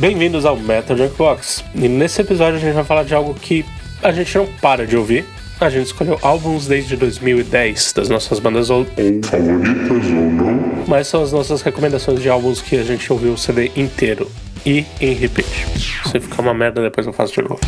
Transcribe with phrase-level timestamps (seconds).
[0.00, 1.62] Bem-vindos ao Metal Jukebox.
[1.74, 3.66] E nesse episódio a gente vai falar de algo que
[4.02, 5.26] a gente não para de ouvir.
[5.60, 10.84] A gente escolheu álbuns desde 2010 das nossas bandas ou favoritas ou não.
[10.88, 14.26] mas são as nossas recomendações de álbuns que a gente ouviu o CD inteiro
[14.64, 15.68] e em repeat.
[16.08, 17.60] Se ficar uma merda, depois eu faço de novo.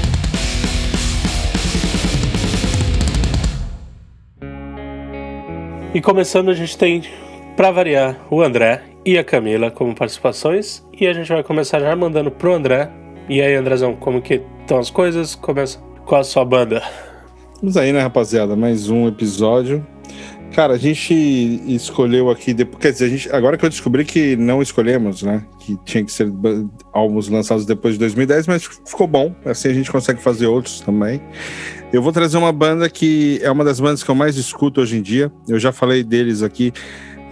[5.95, 7.03] E começando, a gente tem,
[7.55, 10.84] pra variar, o André e a Camila como participações.
[10.98, 12.91] E a gente vai começar já mandando pro André.
[13.28, 15.34] E aí, Andrezão, como que estão as coisas?
[15.34, 16.83] Começa com a sua banda.
[17.61, 18.56] Vamos aí, né, rapaziada?
[18.56, 19.87] Mais um episódio.
[20.55, 21.15] Cara, a gente
[21.66, 25.47] escolheu aqui, depois, quer dizer, gente, agora que eu descobri que não escolhemos, né?
[25.59, 26.30] Que tinha que ser
[26.92, 29.34] álbuns lançados depois de 2010, mas ficou bom.
[29.47, 31.23] Assim a gente consegue fazer outros também.
[31.91, 34.98] Eu vou trazer uma banda que é uma das bandas que eu mais escuto hoje
[34.98, 35.33] em dia.
[35.48, 36.70] Eu já falei deles aqui,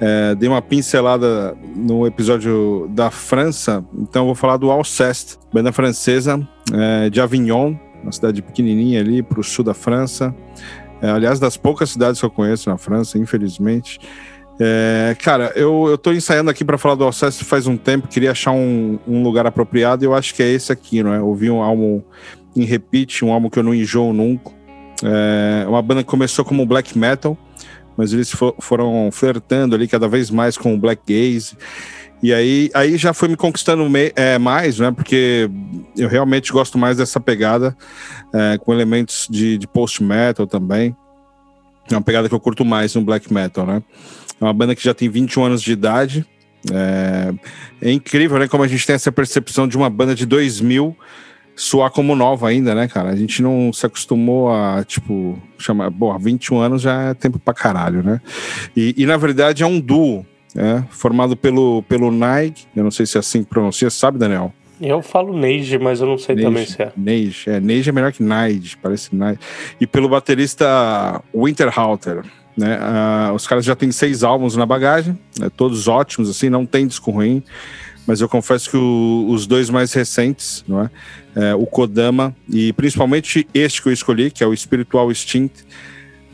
[0.00, 6.40] é, dei uma pincelada no episódio da França, então vou falar do Alceste, banda francesa
[6.72, 10.34] é, de Avignon, uma cidade pequenininha ali para o sul da França.
[11.02, 13.98] É, aliás, das poucas cidades que eu conheço na França, infelizmente.
[14.58, 18.30] É, cara, eu, eu tô ensaiando aqui para falar do Alceste faz um tempo, queria
[18.30, 21.20] achar um, um lugar apropriado e eu acho que é esse aqui, não é?
[21.20, 22.02] Ouvi um álbum
[22.56, 24.50] em repeat, um álbum que eu não enjoo nunca.
[25.02, 27.36] É uma banda que começou como black metal,
[28.00, 31.56] mas eles fo- foram flertando ali cada vez mais com o black gaze.
[32.22, 34.90] E aí, aí já foi me conquistando me- é, mais, né?
[34.90, 35.48] Porque
[35.96, 37.76] eu realmente gosto mais dessa pegada,
[38.34, 40.94] é, com elementos de, de post-metal também.
[41.90, 43.82] É uma pegada que eu curto mais no black metal, né?
[44.40, 46.26] É uma banda que já tem 21 anos de idade.
[46.70, 47.32] É,
[47.80, 48.46] é incrível, né?
[48.48, 50.96] Como a gente tem essa percepção de uma banda de 2000
[51.56, 53.10] soar como nova ainda, né, cara?
[53.10, 55.90] A gente não se acostumou a, tipo, chamar.
[55.90, 58.20] Bom, 21 anos já é tempo pra caralho, né?
[58.76, 60.84] E, e, na verdade é um duo, né?
[60.90, 64.52] Formado pelo, pelo Nike, eu não sei se é assim que pronuncia, sabe, Daniel?
[64.80, 66.90] Eu falo Neige, mas eu não sei também se é.
[66.96, 69.38] Neige, é, Neige é melhor que Nige, parece Nige.
[69.78, 72.22] E pelo baterista Winterhalter,
[72.56, 72.78] né?
[72.80, 76.86] Ah, os caras já têm seis álbuns na bagagem, né, todos ótimos, assim, não tem
[76.86, 77.42] disco ruim,
[78.06, 80.90] mas eu confesso que o- os dois mais recentes, não é?
[81.34, 85.64] É, o Kodama e principalmente este que eu escolhi, que é o Spiritual Instinct,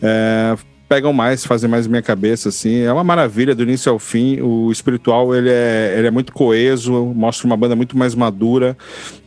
[0.00, 0.56] é,
[0.88, 2.80] pegam mais, fazem mais minha cabeça, assim.
[2.80, 4.40] É uma maravilha do início ao fim.
[4.40, 8.76] O espiritual, ele é, ele é muito coeso, mostra uma banda muito mais madura,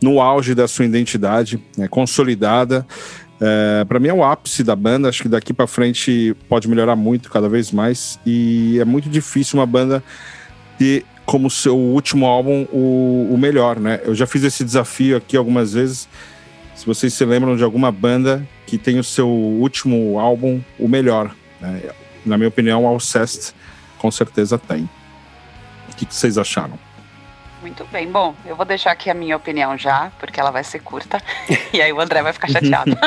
[0.02, 2.86] no auge da sua identidade, né, consolidada.
[3.40, 5.08] É, para mim é o ápice da banda.
[5.08, 8.18] Acho que daqui para frente pode melhorar muito, cada vez mais.
[8.24, 10.02] E é muito difícil uma banda
[10.78, 14.00] ter como seu último álbum o, o melhor, né?
[14.04, 16.08] Eu já fiz esse desafio aqui algumas vezes.
[16.74, 21.34] Se vocês se lembram de alguma banda que tem o seu último álbum o melhor,
[21.60, 21.82] né?
[22.24, 23.52] na minha opinião, o Alcest
[23.98, 24.88] com certeza tem.
[25.92, 26.78] O que, que vocês acharam?
[27.60, 28.10] Muito bem.
[28.10, 31.22] Bom, eu vou deixar aqui a minha opinião já, porque ela vai ser curta.
[31.72, 32.96] e aí o André vai ficar chateado.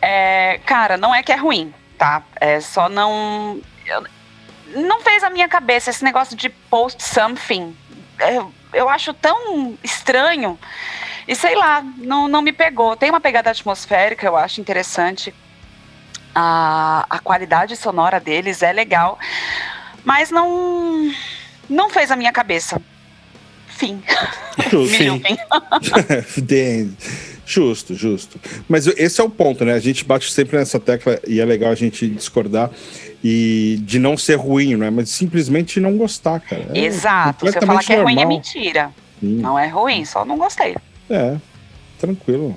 [0.00, 2.22] É, cara, não é que é ruim, tá?
[2.40, 3.60] É só não.
[3.86, 4.04] eu-
[4.74, 7.76] não fez a minha cabeça esse negócio de post something.
[8.18, 8.38] É,
[8.72, 10.58] eu acho tão estranho.
[11.26, 12.96] E sei lá, não, não me pegou.
[12.96, 15.34] Tem uma pegada atmosférica, eu acho interessante.
[16.34, 19.18] A, a qualidade sonora deles é legal.
[20.04, 21.12] Mas não.
[21.68, 22.80] Não fez a minha cabeça.
[23.66, 24.02] Fim.
[24.88, 25.22] Fim.
[26.46, 26.96] The end.
[27.48, 28.38] Justo, justo.
[28.68, 29.72] Mas esse é o ponto, né?
[29.72, 32.70] A gente bate sempre nessa tecla e é legal a gente discordar
[33.24, 34.90] e de não ser ruim, né?
[34.90, 36.66] Mas simplesmente não gostar, cara.
[36.74, 37.50] É Exato.
[37.50, 38.90] Se eu falar que é ruim, é mentira.
[39.18, 39.36] Sim.
[39.36, 40.76] Não é ruim, só não gostei.
[41.08, 41.36] É,
[41.98, 42.54] tranquilo.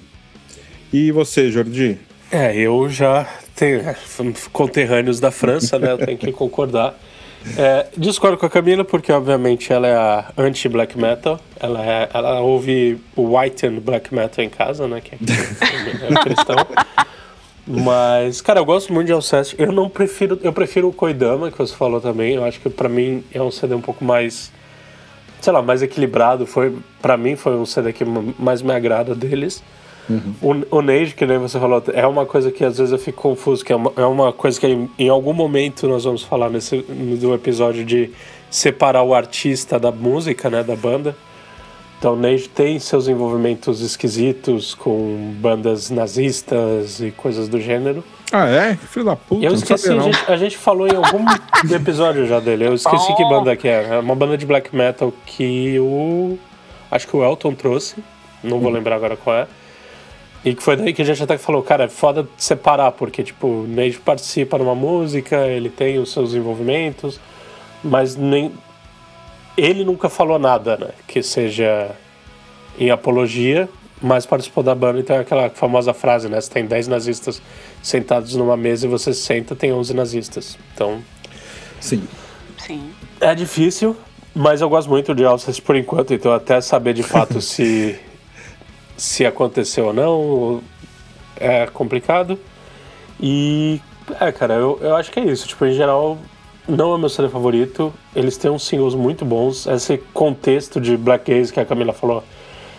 [0.92, 1.98] E você, Jordi?
[2.30, 3.26] É, eu já
[3.56, 3.96] tenho é,
[4.52, 5.90] conterrâneos da França, né?
[5.90, 6.96] Eu tenho que concordar.
[7.58, 11.40] É, discordo com a Camila, porque obviamente ela é anti-black metal.
[11.60, 15.02] Ela, é, ela ouve o white and black metal em casa, né?
[15.02, 16.56] Que é, é cristão.
[17.66, 19.56] Mas, cara, eu gosto muito de Alceste.
[19.58, 20.40] Eu não prefiro.
[20.44, 22.36] Eu prefiro o Koidama, que você falou também.
[22.36, 24.52] Eu acho que pra mim é um CD um pouco mais.
[25.40, 26.46] Sei lá, mais equilibrado.
[26.46, 29.64] Foi, pra mim foi um CD que mais me agrada deles.
[30.42, 33.22] O, o Neige, que nem você falou, é uma coisa que às vezes eu fico
[33.22, 36.50] confuso, que é uma, é uma coisa que em, em algum momento nós vamos falar
[36.50, 38.12] nesse no episódio de
[38.50, 41.16] separar o artista da música, né, da banda.
[41.98, 48.04] Então o Neige tem seus envolvimentos esquisitos com bandas nazistas e coisas do gênero.
[48.32, 48.76] Ah, é?
[48.76, 51.24] Filho da puta, Eu não esqueci, a gente, a gente falou em algum
[51.72, 52.66] episódio já dele.
[52.66, 53.16] Eu esqueci Bom.
[53.16, 53.90] que banda que é.
[53.92, 56.40] É uma banda de black metal que o.
[56.90, 58.04] Acho que o Elton trouxe.
[58.44, 59.48] Não vou lembrar agora qual é.
[60.44, 63.48] E que foi daí que a gente até falou, cara, é foda separar, porque, tipo,
[63.48, 67.20] o Neide participa numa música, ele tem os seus envolvimentos,
[67.84, 68.52] mas nem.
[69.56, 70.90] Ele nunca falou nada, né?
[71.08, 71.92] Que seja
[72.80, 73.70] em apologia,
[74.02, 76.42] mas participou da banda, então é aquela famosa frase, né?
[76.42, 77.42] Se tem 10 nazistas
[77.84, 80.58] sentados numa mesa e você senta, tem 11 nazistas.
[80.74, 81.02] Então,
[81.80, 82.04] Sim.
[82.58, 82.92] Sim.
[83.20, 83.96] é difícil,
[84.34, 88.00] mas eu gosto muito de Alcest por enquanto, então até saber de fato se,
[89.02, 90.62] se aconteceu ou não
[91.36, 92.40] é complicado.
[93.20, 93.82] E,
[94.20, 95.48] é, cara, eu, eu acho que é isso.
[95.48, 96.20] Tipo, em geral,
[96.68, 97.92] não é meu CD favorito.
[98.16, 99.66] Eles têm uns singles muito bons.
[99.66, 102.24] Esse contexto de Black Gaze que a Camila falou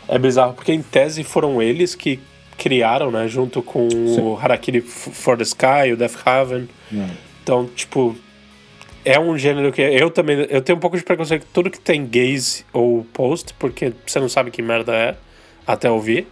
[0.07, 2.21] é bizarro, porque em tese foram eles que
[2.57, 6.69] criaram, né, junto com o Harakiri for the Sky, o Death Haven.
[7.43, 8.15] Então, tipo,
[9.05, 11.81] é um gênero que eu também eu tenho um pouco de preconceito com tudo que
[11.81, 15.17] tem gaze ou post, porque você não sabe que merda é
[15.67, 16.27] até ouvir.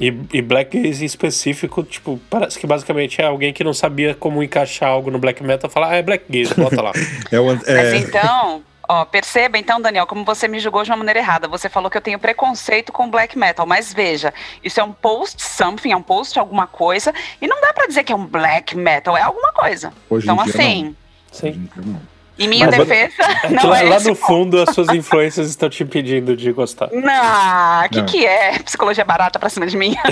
[0.00, 4.14] E, e black gaze em específico, tipo, parece que basicamente é alguém que não sabia
[4.14, 6.92] como encaixar algo no black metal, falar, ah, é black gaze, bota lá.
[7.30, 10.90] É o, an- Mas é, então, ó, perceba então, Daniel, como você me julgou de
[10.90, 11.46] uma maneira errada.
[11.46, 15.40] Você falou que eu tenho preconceito com black metal, mas veja, isso é um post
[15.42, 18.76] something, é um post alguma coisa, e não dá pra dizer que é um black
[18.76, 19.92] metal, é alguma coisa.
[20.10, 20.96] Hoje em então, dia, assim,
[21.30, 21.68] Sim.
[22.38, 25.48] Em minha Mas- defesa, que não lá, é lá no o fundo as suas influências
[25.48, 26.88] estão te impedindo de gostar.
[26.92, 28.06] Não, que Não.
[28.06, 28.58] que é?
[28.60, 29.94] Psicologia barata pra cima de mim.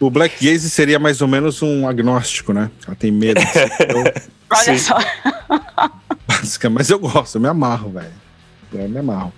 [0.00, 2.70] O Black Gaze seria mais ou menos um agnóstico, né?
[2.86, 3.40] Ela tem medo.
[3.88, 4.04] Eu,
[4.50, 4.78] Olha Sim.
[4.78, 4.96] só.
[6.26, 8.12] básica, mas eu gosto, eu me amarro, velho.
[8.72, 9.32] Eu me amarro.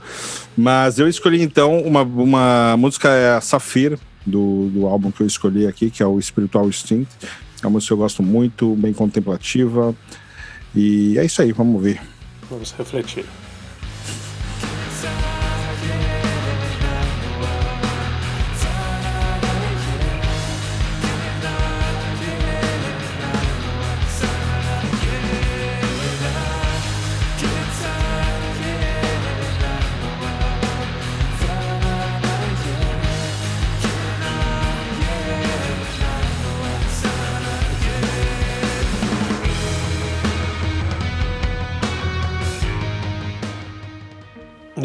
[0.56, 5.26] Mas eu escolhi então uma, uma música, é a Safir, do, do álbum que eu
[5.26, 7.10] escolhi aqui, que é o Spiritual Instinct.
[7.62, 9.94] É uma música que eu gosto muito, bem contemplativa.
[10.74, 12.00] E é isso aí, vamos ver.
[12.48, 13.24] Vamos refletir.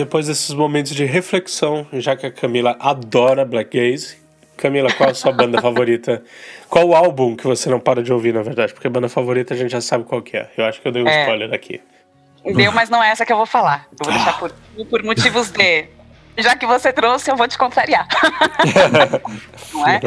[0.05, 4.17] Depois desses momentos de reflexão, já que a Camila adora Black Gaze,
[4.55, 6.23] Camila, qual a sua banda favorita?
[6.69, 8.71] Qual o álbum que você não para de ouvir, na verdade?
[8.71, 10.47] Porque a banda favorita a gente já sabe qual que é.
[10.55, 11.21] Eu acho que eu dei um É.
[11.21, 11.81] spoiler aqui.
[12.55, 13.87] Deu, mas não é essa que eu vou falar.
[13.99, 14.51] Eu vou deixar por,
[14.91, 15.87] por motivos de.
[16.37, 18.07] Já que você trouxe, eu vou te contrariar.
[19.73, 19.99] Não é?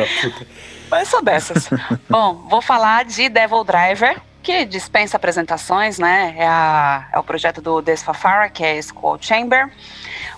[0.88, 1.68] Mas sou dessas.
[2.08, 4.16] Bom, vou falar de Devil Driver,
[4.48, 6.34] que dispensa apresentações, né?
[6.38, 9.68] É, a- é o projeto do Desfafara, que é Skull Chamber.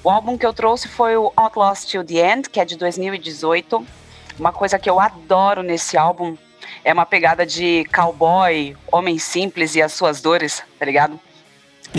[0.03, 3.87] O álbum que eu trouxe foi o Outlaws Till the End, que é de 2018.
[4.37, 6.37] Uma coisa que eu adoro nesse álbum
[6.85, 11.21] é uma pegada de cowboy, homem simples e as suas dores, tá ligado?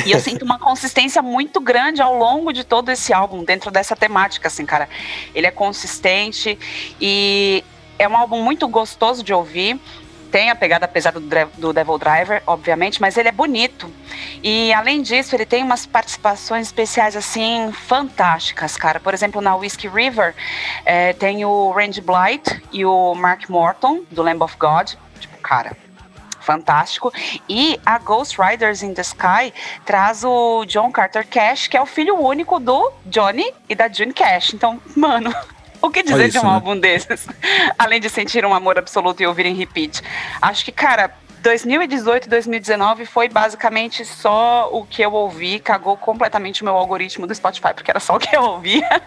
[0.05, 3.95] E eu sinto uma consistência muito grande ao longo de todo esse álbum, dentro dessa
[3.95, 4.89] temática, assim, cara.
[5.33, 6.59] Ele é consistente
[6.99, 7.63] e
[7.97, 9.79] é um álbum muito gostoso de ouvir.
[10.31, 13.91] Tem a pegada pesada do, Devil Driver, obviamente, mas ele é bonito.
[14.41, 18.99] E além disso, ele tem umas participações especiais, assim, fantásticas, cara.
[18.99, 20.33] Por exemplo, na Whiskey River,
[20.85, 24.91] eh, tem o Randy Blight e o Mark Morton, do Lamb of God.
[25.19, 25.75] Tipo, cara,
[26.41, 27.13] fantástico.
[27.47, 29.53] E a Ghost Riders in the Sky
[29.85, 34.13] traz o John Carter Cash, que é o filho único do Johnny e da June
[34.13, 34.53] Cash.
[34.53, 35.33] Então, mano,
[35.81, 36.55] o que dizer Olha de isso, um né?
[36.55, 37.27] álbum desses?
[37.77, 40.01] Além de sentir um amor absoluto e ouvir em repeat.
[40.41, 41.11] Acho que, cara.
[41.41, 47.25] 2018 e 2019 foi basicamente só o que eu ouvi, cagou completamente o meu algoritmo
[47.25, 48.88] do Spotify, porque era só o que eu ouvia.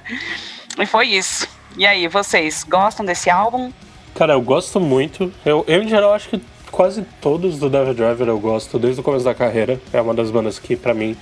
[0.76, 1.46] E foi isso.
[1.76, 3.72] E aí, vocês gostam desse álbum?
[4.12, 5.32] Cara, eu gosto muito.
[5.44, 9.04] Eu, eu, em geral, acho que quase todos do Devil Driver eu gosto, desde o
[9.04, 9.80] começo da carreira.
[9.92, 11.16] É uma das bandas que, pra mim,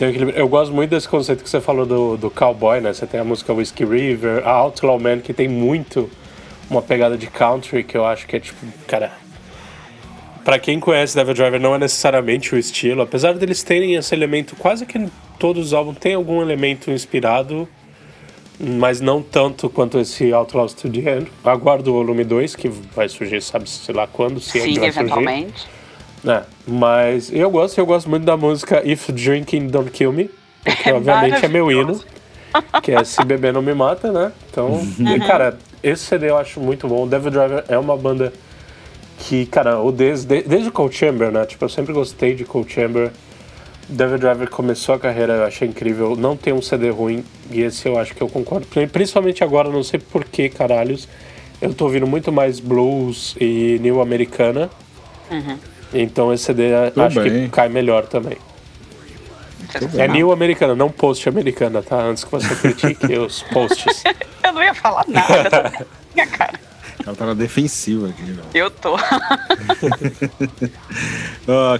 [0.00, 0.30] um.
[0.30, 2.92] Eu gosto muito desse conceito que você falou do, do cowboy, né?
[2.92, 6.10] Você tem a música Whiskey River, a Outlaw Man, que tem muito
[6.68, 9.12] uma pegada de country, que eu acho que é tipo, cara.
[10.44, 14.56] Pra quem conhece Devil Driver, não é necessariamente o estilo, apesar deles terem esse elemento,
[14.56, 15.06] quase que
[15.38, 17.68] todos os álbuns tem algum elemento inspirado
[18.60, 21.32] mas não tanto quanto esse Outlaws to the End.
[21.42, 24.80] Aguardo o volume 2, que vai surgir, sabe, sei lá quando, se é que Sim,
[24.80, 25.46] vai surgir.
[26.26, 30.30] É, mas eu gosto, eu gosto muito da música If Drinking Don't Kill Me,
[30.82, 31.98] que obviamente é meu hino,
[32.82, 34.32] que é Se Beber Não Me Mata, né?
[34.50, 37.04] Então, e, cara, esse CD eu acho muito bom.
[37.04, 38.32] O Devil Driver é uma banda
[39.18, 41.44] que, cara, o desde, desde o Cold Chamber, né?
[41.46, 43.10] Tipo, eu sempre gostei de Cold Chamber.
[43.88, 46.14] Devil Driver começou a carreira, eu achei incrível.
[46.16, 48.66] Não tem um CD ruim, e esse eu acho que eu concordo.
[48.92, 51.08] Principalmente agora, não sei por que caralhos.
[51.60, 54.70] Eu tô ouvindo muito mais blues e new americana.
[55.92, 57.44] Então esse CD Tudo acho bem.
[57.44, 58.36] que cai melhor também.
[59.96, 62.02] É new americana, não post americana, tá?
[62.02, 64.02] Antes que você critique os posts.
[64.42, 65.86] Eu não ia falar nada.
[66.14, 66.58] Minha cara.
[67.06, 68.22] Ela tá na defensiva aqui.
[68.22, 68.42] Né?
[68.52, 68.94] Eu tô.
[68.98, 68.98] uh,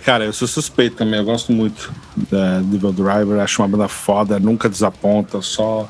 [0.05, 1.19] cara, eu sou suspeito também.
[1.19, 1.93] Eu gosto muito
[2.31, 3.41] da Devil Driver.
[3.41, 5.87] Acho uma banda foda, nunca desaponta, só,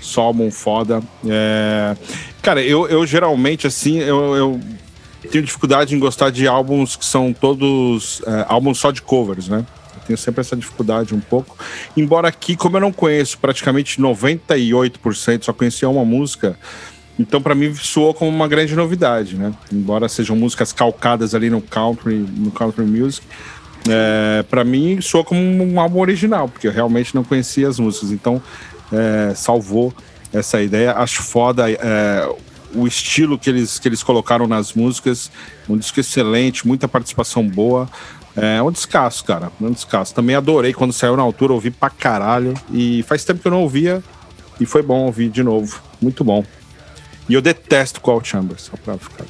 [0.00, 1.02] só álbum foda.
[1.26, 1.96] É...
[2.42, 4.60] Cara, eu, eu geralmente, assim, eu, eu
[5.28, 9.64] tenho dificuldade em gostar de álbuns que são todos é, álbuns só de covers, né?
[9.94, 11.56] Eu tenho sempre essa dificuldade um pouco.
[11.96, 16.56] Embora aqui, como eu não conheço praticamente 98%, só conhecia uma música,
[17.18, 19.52] então para mim soou como uma grande novidade, né?
[19.72, 23.26] Embora sejam músicas calcadas ali no country, no country music,
[23.88, 28.10] é, para mim soou como um álbum original, porque eu realmente não conhecia as músicas.
[28.10, 28.42] Então
[28.92, 29.92] é, salvou
[30.32, 30.92] essa ideia.
[30.92, 32.28] Acho foda é,
[32.74, 35.30] o estilo que eles, que eles colocaram nas músicas.
[35.68, 37.88] Um disco excelente, muita participação boa.
[38.36, 39.50] É um descasso, cara.
[39.60, 40.14] Um descasso.
[40.14, 42.54] Também adorei quando saiu na altura, ouvi pra caralho.
[42.72, 44.02] E faz tempo que eu não ouvia.
[44.60, 45.80] E foi bom ouvir de novo.
[46.00, 46.44] Muito bom.
[47.30, 49.24] E eu detesto Call Chambers, só pra ficar.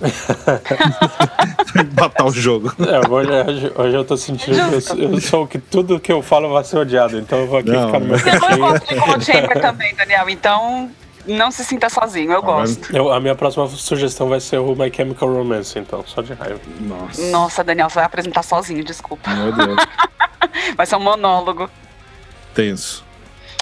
[1.93, 2.73] Batar o jogo.
[2.79, 6.49] É, hoje, hoje eu tô sentindo que eu, eu, sou que tudo que eu falo
[6.49, 8.53] vai ser odiado, então eu vou aqui não, ficar no meu cantinho.
[8.53, 10.91] Eu não gosto de Call Chamber também, Daniel, então
[11.31, 12.95] não se sinta sozinho, eu gosto.
[12.95, 16.61] Eu, a minha próxima sugestão vai ser o My Chemical Romance, então, só de raiva.
[16.81, 17.31] Nossa.
[17.31, 19.31] Nossa, Daniel, você vai apresentar sozinho, desculpa.
[19.31, 19.77] Meu Deus.
[20.77, 21.71] vai ser um monólogo.
[22.55, 23.05] Tenso.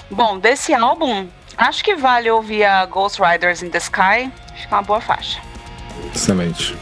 [0.09, 4.31] Bom, desse álbum, acho que vale ouvir a Ghost Riders in the Sky.
[4.53, 5.39] Acho que é uma boa faixa.
[6.13, 6.75] Excelente.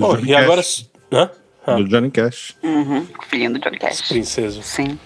[0.00, 0.62] Bom, e agora.
[1.12, 1.30] Hã?
[1.66, 1.76] Ah.
[1.76, 2.56] Do Johnny Cash.
[2.62, 4.08] Uhum, filhinho do Johnny Cash.
[4.08, 4.62] Princeso.
[4.62, 4.98] Sim.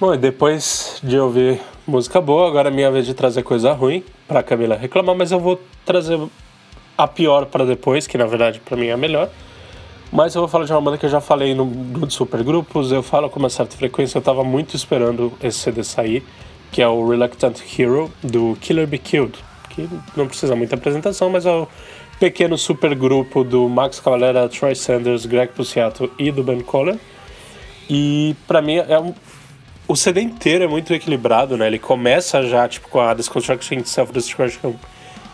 [0.00, 4.02] Bom, e depois de ouvir música boa, agora é minha vez de trazer coisa ruim
[4.26, 6.18] pra Camila reclamar, mas eu vou trazer
[6.96, 9.30] a pior para depois, que na verdade para mim é a melhor.
[10.10, 13.02] Mas eu vou falar de uma banda que eu já falei no, no Supergrupos, eu
[13.02, 16.24] falo com uma certa frequência, eu tava muito esperando esse CD sair,
[16.70, 19.36] que é o Reluctant Hero, do Killer Be Killed,
[19.70, 21.68] que não precisa muita apresentação, mas é o
[22.18, 26.98] pequeno supergrupo do Max Cavalera, Troy Sanders, Greg Puciato e do Ben Coller.
[27.88, 29.14] E para mim é um,
[29.86, 31.66] o CD inteiro é muito equilibrado, né?
[31.66, 34.74] Ele começa já tipo com a Deconstruction Self-Destruction,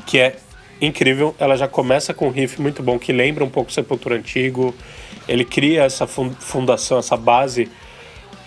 [0.06, 0.36] que é
[0.80, 1.34] incrível.
[1.38, 4.74] Ela já começa com um riff muito bom que lembra um pouco o Sepultura antigo.
[5.28, 7.70] Ele cria essa fundação, essa base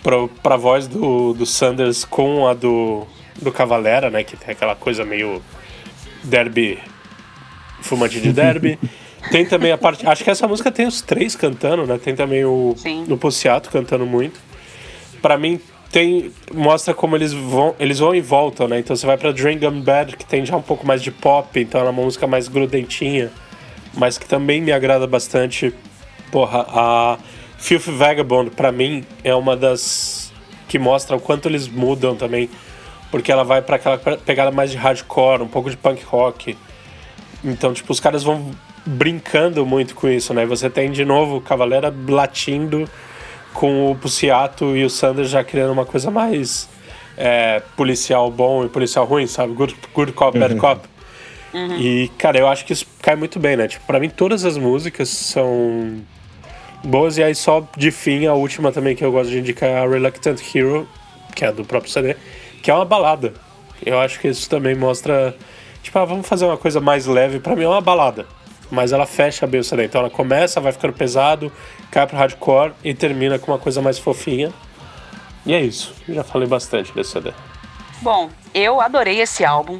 [0.03, 3.07] para a voz do, do Sanders com a do,
[3.41, 4.23] do Cavalera, né?
[4.23, 5.41] Que tem aquela coisa meio
[6.23, 6.79] derby
[7.83, 8.79] Fumante de Derby.
[9.29, 10.07] tem também a parte.
[10.07, 11.99] Acho que essa música tem os três cantando, né?
[12.01, 13.05] Tem também o, Sim.
[13.09, 14.39] o Puciato cantando muito.
[15.21, 15.59] Para mim,
[15.91, 18.79] tem mostra como eles vão eles vão e voltam, né?
[18.79, 21.59] Então você vai para Drain Gun Bad, que tem já um pouco mais de pop,
[21.59, 23.31] então é uma música mais grudentinha,
[23.93, 25.73] mas que também me agrada bastante.
[26.31, 27.17] Porra, a
[27.59, 30.33] Filth Vagabond para mim é uma das
[30.67, 32.49] que mostra o quanto eles mudam também,
[33.11, 36.57] porque ela vai para aquela pegada mais de hardcore, um pouco de punk rock.
[37.43, 38.51] Então, tipo, os caras vão
[38.85, 40.45] brincando muito com isso, né?
[40.45, 42.89] Você tem de novo o Cavalera latindo
[43.53, 46.69] com o Puciato e o Sanders já criando uma coisa mais
[47.17, 49.53] é, policial bom e policial ruim, sabe?
[49.53, 50.59] Good, good cop, bad uhum.
[50.59, 50.87] cop.
[51.53, 51.77] Uhum.
[51.77, 53.67] E, cara, eu acho que isso cai muito bem, né?
[53.67, 56.01] Tipo, pra mim todas as músicas são
[56.83, 57.17] boas.
[57.17, 59.87] E aí, só de fim, a última também que eu gosto de indicar é a
[59.87, 60.87] Reluctant Hero,
[61.35, 62.15] que é do próprio CD,
[62.61, 63.33] que é uma balada.
[63.85, 65.35] Eu acho que isso também mostra
[65.83, 67.39] Tipo, ah, vamos fazer uma coisa mais leve.
[67.39, 68.25] Para mim é uma balada.
[68.71, 69.85] Mas ela fecha bem o CD.
[69.85, 71.51] Então ela começa, vai ficando pesado,
[71.91, 74.51] cai pro hardcore e termina com uma coisa mais fofinha.
[75.45, 75.93] E é isso.
[76.07, 77.33] Já falei bastante desse CD.
[78.01, 79.79] Bom, eu adorei esse álbum.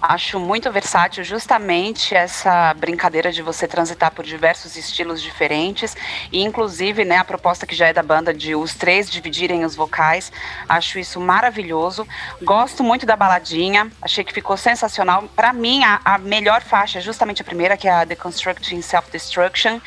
[0.00, 5.96] Acho muito versátil justamente essa brincadeira de você transitar por diversos estilos diferentes
[6.30, 9.74] e inclusive, né, a proposta que já é da banda de os três dividirem os
[9.74, 10.30] vocais.
[10.68, 12.06] Acho isso maravilhoso.
[12.40, 15.24] Gosto muito da baladinha, achei que ficou sensacional.
[15.34, 19.80] Para mim, a, a melhor faixa é justamente a primeira, que é a Deconstructing Self-Destruction.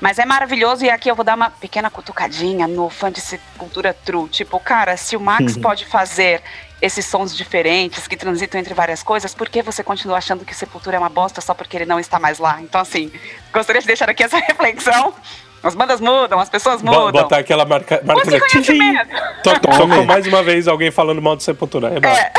[0.00, 3.20] Mas é maravilhoso e aqui eu vou dar uma pequena cutucadinha no fã de
[3.58, 4.28] cultura true.
[4.28, 6.42] Tipo, cara, se o Max pode fazer
[6.80, 10.96] esses sons diferentes que transitam entre várias coisas, por que você continua achando que Sepultura
[10.96, 12.60] é uma bosta só porque ele não está mais lá?
[12.62, 13.12] Então, assim,
[13.52, 15.14] gostaria de deixar aqui essa reflexão.
[15.62, 17.12] As bandas mudam, as pessoas mudam.
[17.12, 18.00] Botar aquela marca.
[18.02, 19.12] marca Você conhece mesmo?
[19.42, 21.88] Tocou mais uma vez alguém falando mal de Sepultura.
[21.88, 22.32] É, é.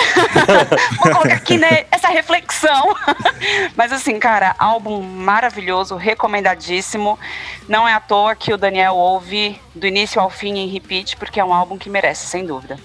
[0.97, 2.95] Vou colocar aqui né, essa reflexão.
[3.77, 7.19] Mas assim, cara, álbum maravilhoso, recomendadíssimo.
[7.67, 11.39] Não é à toa que o Daniel ouve do início ao fim em repeat, porque
[11.39, 12.79] é um álbum que merece, sem dúvida.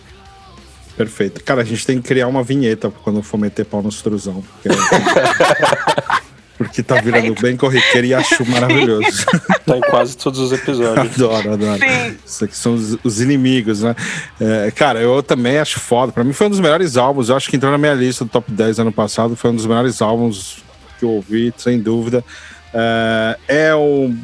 [0.99, 1.43] Perfeito.
[1.45, 4.43] Cara, a gente tem que criar uma vinheta quando for meter pau no extrusão.
[4.43, 4.69] Porque...
[6.56, 9.26] Porque tá virando bem corriqueiro e acho maravilhoso.
[9.66, 11.14] Tá em quase todos os episódios.
[11.14, 11.78] adoro, adoro.
[11.78, 12.16] Sim.
[12.25, 13.94] Isso aqui são os, os inimigos, né?
[14.40, 16.12] É, cara, eu também acho foda.
[16.12, 17.28] Pra mim foi um dos melhores álbuns.
[17.28, 19.36] Eu acho que entrou na minha lista do top 10 ano passado.
[19.36, 20.58] Foi um dos melhores álbuns
[20.98, 22.25] que eu ouvi, sem dúvida.
[22.72, 24.16] É, é um.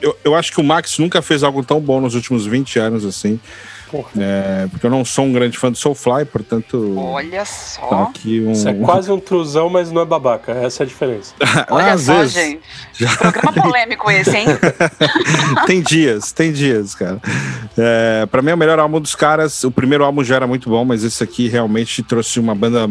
[0.00, 3.04] Eu, eu acho que o Max nunca fez algo tão bom nos últimos 20 anos,
[3.04, 3.40] assim.
[4.18, 6.94] É, porque eu não sou um grande fã do Soulfly, portanto.
[6.96, 7.86] Olha só.
[7.86, 8.52] Tá aqui um...
[8.52, 10.52] Isso é quase um truzão, mas não é babaca.
[10.52, 11.34] Essa é a diferença.
[11.70, 12.34] Olha Às só, vezes...
[12.34, 12.60] gente.
[12.94, 13.16] Já...
[13.16, 14.46] Programa polêmico esse, hein?
[15.66, 17.20] tem dias, tem dias, cara.
[17.76, 19.64] É, pra mim é o melhor álbum dos caras.
[19.64, 22.88] O primeiro álbum já era muito bom, mas esse aqui realmente trouxe uma banda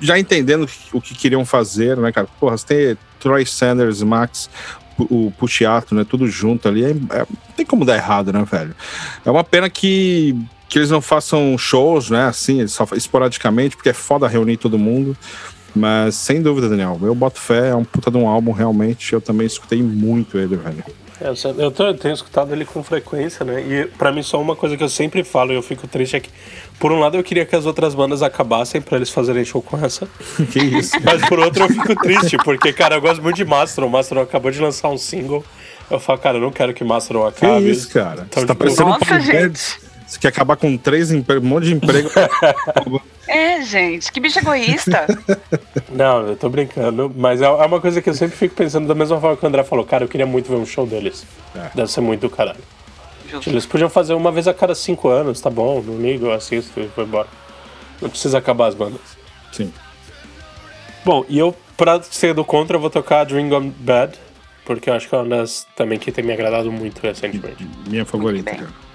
[0.00, 2.26] já entendendo o que queriam fazer, né, cara?
[2.38, 4.48] Porra, você tem Troy Sanders, Max,
[5.10, 6.04] o Puxiato, né?
[6.08, 6.84] Tudo junto ali.
[6.84, 8.74] É, é, não tem como dar errado, né, velho?
[9.24, 10.36] É uma pena que,
[10.68, 12.26] que eles não façam shows, né?
[12.26, 15.16] Assim, só esporadicamente, porque é foda reunir todo mundo.
[15.74, 19.12] Mas sem dúvida, Daniel, eu boto fé, é um puta de um álbum, realmente.
[19.12, 20.84] Eu também escutei muito ele, velho.
[21.20, 23.60] É, eu, tô, eu, tenho escutado ele com frequência, né?
[23.60, 26.20] E para mim só uma coisa que eu sempre falo e eu fico triste é
[26.20, 26.30] que,
[26.78, 29.76] por um lado, eu queria que as outras bandas acabassem para eles fazerem show com
[29.84, 30.08] essa.
[30.50, 30.96] que isso?
[31.04, 33.86] Mas por outro eu fico triste, porque, cara, eu gosto muito de Mastron.
[33.86, 35.44] O Mastron acabou de lançar um single.
[35.90, 37.64] Eu falo, cara, eu não quero que Mastron acabe.
[37.64, 38.26] Que isso, cara?
[38.26, 39.89] Então, Você tá tipo, parecendo Nossa, um gente.
[40.10, 42.10] Você quer acabar com três empregos, um monte de emprego.
[43.28, 45.06] é, gente, que bicho egoísta.
[45.88, 48.94] Não, eu tô brincando, mas é, é uma coisa que eu sempre fico pensando da
[48.94, 51.24] mesma forma que o André falou, cara, eu queria muito ver um show deles.
[51.54, 51.70] É.
[51.76, 52.58] Deve ser muito do caralho.
[53.30, 53.50] Justo.
[53.50, 56.80] Eles podiam fazer uma vez a cada cinco anos, tá bom, não ligo, eu assisto
[56.80, 57.28] e vou embora.
[58.02, 59.00] Não precisa acabar as bandas.
[59.52, 59.72] Sim.
[61.04, 64.18] Bom, e eu, pra ser do contra, eu vou tocar Dream Gone Bad,
[64.64, 67.64] porque eu acho que é uma das também que tem me agradado muito recentemente.
[67.88, 68.89] Minha favorita, cara.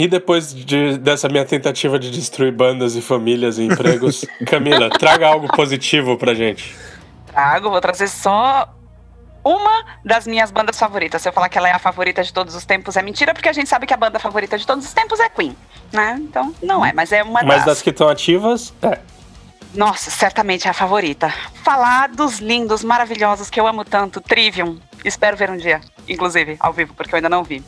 [0.00, 5.26] E depois de, dessa minha tentativa de destruir bandas e famílias e empregos, Camila, traga
[5.26, 6.74] algo positivo pra gente.
[7.26, 8.74] Trago, vou trazer só
[9.44, 11.20] uma das minhas bandas favoritas.
[11.20, 13.50] Se eu falar que ela é a favorita de todos os tempos, é mentira, porque
[13.50, 15.54] a gente sabe que a banda favorita de todos os tempos é Queen,
[15.92, 16.16] né?
[16.18, 19.00] Então, não é, mas é uma Mas das, das que estão ativas, é.
[19.74, 21.32] Nossa, certamente é a favorita.
[21.62, 24.80] Falar dos lindos, maravilhosos que eu amo tanto, Trivium.
[25.04, 27.62] Espero ver um dia, inclusive, ao vivo, porque eu ainda não vi.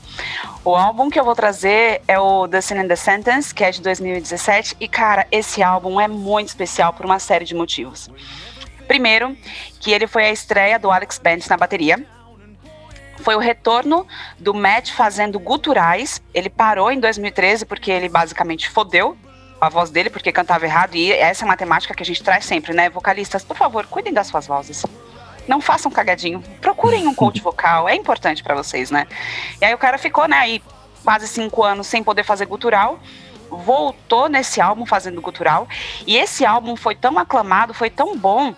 [0.65, 3.71] O álbum que eu vou trazer é o The Sin and the Sentence, que é
[3.71, 4.77] de 2017.
[4.81, 8.11] E, cara, esse álbum é muito especial por uma série de motivos.
[8.88, 9.37] Primeiro,
[9.81, 12.05] que ele foi a estreia do Alex Bent na bateria.
[13.21, 14.05] Foi o retorno
[14.41, 16.21] do Matt fazendo guturais.
[16.35, 19.17] Ele parou em 2013 porque ele basicamente fodeu
[19.62, 20.96] a voz dele porque cantava errado.
[20.96, 22.90] E essa é uma temática que a gente traz sempre, né?
[22.90, 24.85] Vocalistas, por favor, cuidem das suas vozes
[25.48, 26.40] não façam cagadinho.
[26.61, 29.09] Procurem um coach vocal, é importante para vocês, né?
[29.61, 30.62] E aí o cara ficou, né, aí
[31.03, 33.01] quase cinco anos sem poder fazer gutural.
[33.51, 35.66] Voltou nesse álbum fazendo gutural.
[36.07, 38.55] E esse álbum foi tão aclamado, foi tão bom,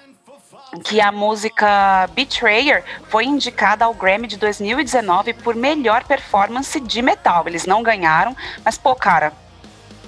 [0.84, 7.44] que a música Betrayer foi indicada ao Grammy de 2019 por melhor performance de metal.
[7.46, 9.32] Eles não ganharam, mas pô, cara,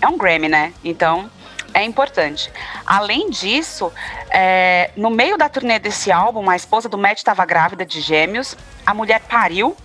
[0.00, 0.72] é um Grammy, né?
[0.85, 1.30] Então,
[1.74, 2.50] é importante.
[2.87, 3.92] Além disso,
[4.30, 8.56] é, no meio da turnê desse álbum, a esposa do Matt estava grávida de gêmeos,
[8.85, 9.76] a mulher pariu,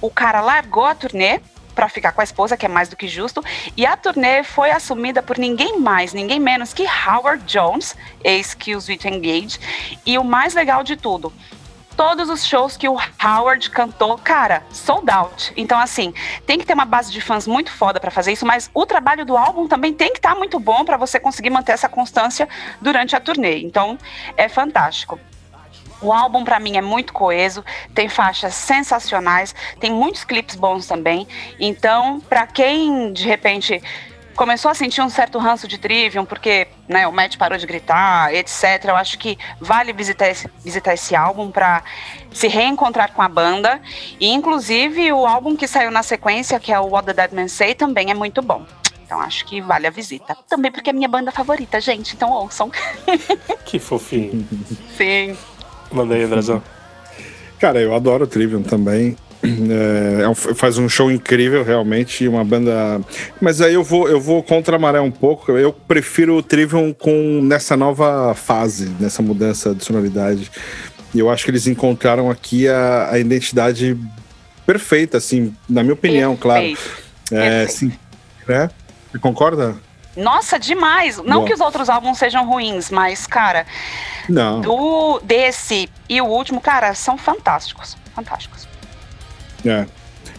[0.00, 1.40] o cara largou a turnê
[1.74, 3.42] para ficar com a esposa, que é mais do que justo,
[3.76, 9.06] e a turnê foi assumida por ninguém mais, ninguém menos que Howard Jones, ex-Kills With
[9.06, 9.58] Engage,
[10.04, 11.32] e o mais legal de tudo,
[11.96, 15.52] todos os shows que o Howard cantou, cara, sold out.
[15.56, 16.12] Então, assim,
[16.46, 19.24] tem que ter uma base de fãs muito foda para fazer isso, mas o trabalho
[19.24, 22.48] do álbum também tem que estar tá muito bom para você conseguir manter essa constância
[22.80, 23.58] durante a turnê.
[23.62, 23.98] Então,
[24.36, 25.18] é fantástico.
[26.02, 31.28] O álbum para mim é muito coeso, tem faixas sensacionais, tem muitos clipes bons também.
[31.60, 33.80] Então, para quem de repente
[34.34, 38.34] começou a sentir um certo ranço de Trivium, porque né, o Matt parou de gritar,
[38.34, 38.84] etc.
[38.84, 41.82] Eu acho que vale visitar esse, visitar esse álbum para
[42.32, 43.80] se reencontrar com a banda.
[44.18, 47.48] E, inclusive, o álbum que saiu na sequência, que é o What the Dead Man
[47.48, 48.64] Say, também é muito bom.
[49.04, 50.34] Então acho que vale a visita.
[50.48, 52.14] Também porque é minha banda favorita, gente.
[52.14, 52.70] Então ouçam.
[53.66, 54.46] Que fofinho.
[54.96, 55.36] Sim.
[55.90, 56.62] Manda aí, Andrezão.
[57.58, 59.16] Cara, eu adoro o Trivium também.
[59.42, 63.00] É, é faz um show incrível, realmente, uma banda.
[63.40, 65.52] Mas aí eu vou, eu vou contra a maré um pouco.
[65.52, 70.50] Eu prefiro o Trivium com nessa nova fase, nessa mudança de sonoridade.
[71.14, 73.98] E eu acho que eles encontraram aqui a, a identidade
[74.64, 76.62] perfeita, assim, na minha opinião, claro.
[76.62, 77.02] Perfeito.
[77.30, 77.72] É, perfeito.
[77.72, 77.92] sim,
[78.48, 78.70] né?
[79.10, 79.76] Você concorda?
[80.16, 81.16] Nossa, demais.
[81.18, 81.46] Não Boa.
[81.46, 83.66] que os outros álbuns sejam ruins, mas, cara,
[84.28, 84.60] Não.
[84.60, 87.96] do desse e o último, cara, são fantásticos.
[88.14, 88.71] Fantásticos.
[89.64, 89.86] É,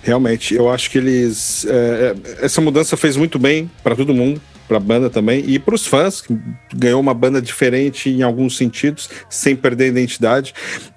[0.01, 1.65] realmente, eu acho que eles.
[1.65, 5.59] é, é, essa mudança fez muito bem para todo mundo, para a banda também, e
[5.59, 6.37] para os fãs, que
[6.73, 10.53] ganhou uma banda diferente em alguns sentidos, sem perder a identidade.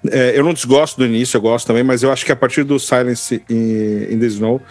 [0.09, 2.63] É, eu não desgosto do início, eu gosto também, mas eu acho que a partir
[2.63, 4.61] do Silence in, in the Snow,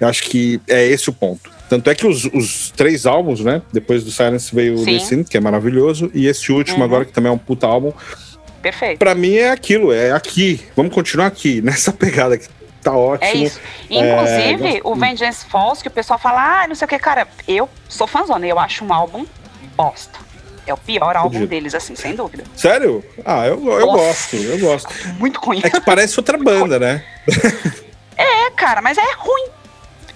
[0.00, 1.50] eu acho que é esse o ponto.
[1.68, 3.62] Tanto é que os, os três álbuns, né?
[3.72, 4.98] Depois do Silence veio o Sim.
[4.98, 6.84] The Sin, que é maravilhoso, e esse último Uhum.
[6.84, 7.92] agora, que também é um puta álbum,
[8.62, 8.98] Perfeito.
[8.98, 10.60] Pra mim é aquilo, é aqui.
[10.76, 12.46] Vamos continuar aqui, nessa pegada que
[12.82, 13.28] tá ótimo.
[13.30, 13.60] É isso.
[13.88, 17.26] Inclusive, É, o Vengeance Falls, que o pessoal fala, ah, não sei o que, cara,
[17.46, 19.26] eu sou fãzona, eu acho um álbum
[19.76, 20.18] bosta.
[20.66, 21.48] É o pior álbum Acredito.
[21.50, 22.44] deles, assim, sem dúvida.
[22.54, 23.02] Sério?
[23.24, 23.92] Ah, eu, eu Nossa.
[23.96, 24.88] gosto, eu gosto.
[25.18, 25.60] Muito ruim.
[25.64, 27.04] É que parece outra banda, né?
[28.16, 29.48] É, cara, mas é ruim.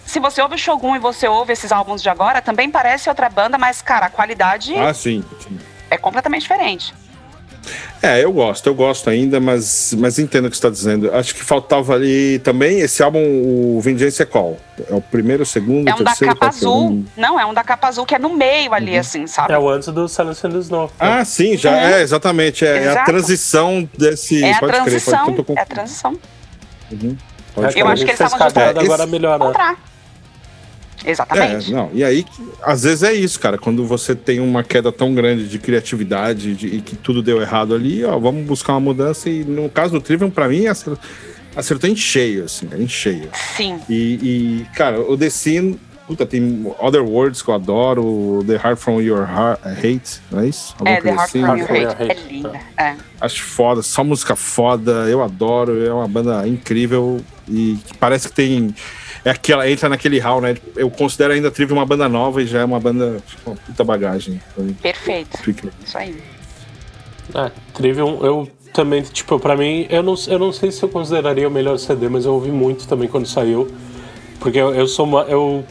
[0.05, 3.31] Se você ouve o Shogun e você ouve esses álbuns de agora, também parece outra
[3.31, 5.24] banda, mas, cara, a qualidade Ah, sim.
[5.40, 5.59] sim.
[5.90, 6.92] é completamente diferente.
[8.05, 11.11] É, eu gosto, eu gosto ainda, mas, mas entendo o que você está dizendo.
[11.14, 14.57] Acho que faltava ali também esse álbum, o Vengeance é qual?
[14.90, 16.35] É o primeiro, o segundo, É o um da terceiro?
[16.35, 16.85] capa é o azul.
[16.85, 17.07] nome?
[17.17, 19.53] Não, é um da capa azul que é no meio ali, assim, sabe?
[19.55, 20.90] É o antes do Silence in the Snow.
[20.99, 21.77] Ah, sim, já Uhum.
[21.79, 22.64] é, exatamente.
[22.67, 24.45] É, é a transição desse.
[24.45, 25.31] é a pode crer, pode, transição.
[25.31, 26.19] então com- É a transição.
[26.93, 27.17] Uhum,
[27.57, 29.45] É, pode Eu acho que eles estavam justamente- agora melhora.
[31.05, 31.37] Encontrar.
[31.38, 31.73] É, Exatamente.
[31.73, 32.25] não, e aí,
[32.62, 33.59] às vezes é isso, cara.
[33.59, 37.75] Quando você tem uma queda tão grande de criatividade de- e que tudo deu errado
[37.75, 39.29] ali, ó, vamos buscar uma mudança.
[39.29, 40.97] E no caso do Trivium, pra mim, acer-
[41.55, 43.29] acertou em cheio, assim, em cheio.
[43.57, 43.79] Sim.
[43.88, 48.77] E, e, cara, o The Sin, puta, tem Other Words que eu adoro, The Heart
[48.79, 50.75] From Your Heart, Hate, não é isso?
[50.79, 51.40] Alguma É, The coisa Heart assim.
[51.40, 52.03] From Heart Your Your Hate.
[52.03, 52.61] É Hate, linda.
[52.79, 52.95] É.
[53.21, 58.35] Acho foda, só música foda, eu adoro, é uma banda incrível e que parece que
[58.35, 58.75] tem.
[59.24, 60.54] É aquela, entra naquele hall, né?
[60.76, 63.82] Eu considero ainda a Trivium uma banda nova e já é uma banda, uma puta
[63.84, 64.40] bagagem.
[64.82, 65.38] Perfeito.
[65.38, 66.14] fica- Isso aí.
[67.34, 71.48] É, Trivium, eu também, tipo, pra mim, eu não, eu não sei se eu consideraria
[71.48, 73.66] o melhor CD, mas eu ouvi muito também quando saiu.
[74.40, 75.22] Porque eu, eu sou uma.
[75.22, 75.64] Eu,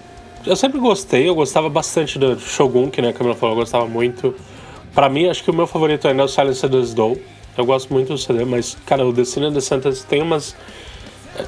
[0.48, 3.86] eu sempre gostei, eu gostava bastante do Shogun, que né, a Camila falou, eu gostava
[3.86, 4.34] muito.
[4.96, 7.18] Pra mim, acho que o meu favorito ainda é o Silence of the Snow.
[7.56, 10.56] Eu gosto muito do CD, mas, cara, o Destiny and the Sentence tem umas.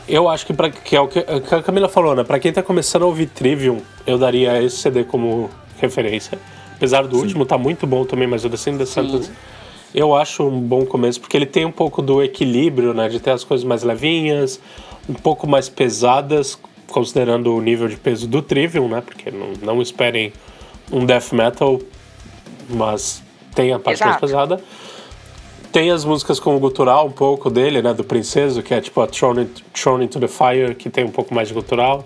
[0.08, 2.24] Eu acho que, pra, que é o que, que a Camila falou, né?
[2.24, 6.40] Pra quem tá começando a ouvir Trivium, eu daria esse CD como referência.
[6.76, 9.32] Apesar do último tá muito bom também, mas o and the Sentence
[9.96, 13.08] eu acho um bom começo, porque ele tem um pouco do equilíbrio, né?
[13.08, 14.60] De ter as coisas mais levinhas,
[15.08, 19.02] um pouco mais pesadas, considerando o nível de peso do Trivium, né?
[19.02, 20.34] Porque não, não esperem
[20.92, 21.80] um death metal,
[22.70, 23.24] mas
[23.56, 24.20] tem a parte mais Exato.
[24.20, 24.62] pesada.
[25.76, 27.94] Tem as músicas com o gutural um pouco dele, né?
[27.94, 31.36] Do Princeso, que é tipo a Thrown, Thrown Into the Fire, que tem um pouco
[31.36, 32.06] mais de gutural.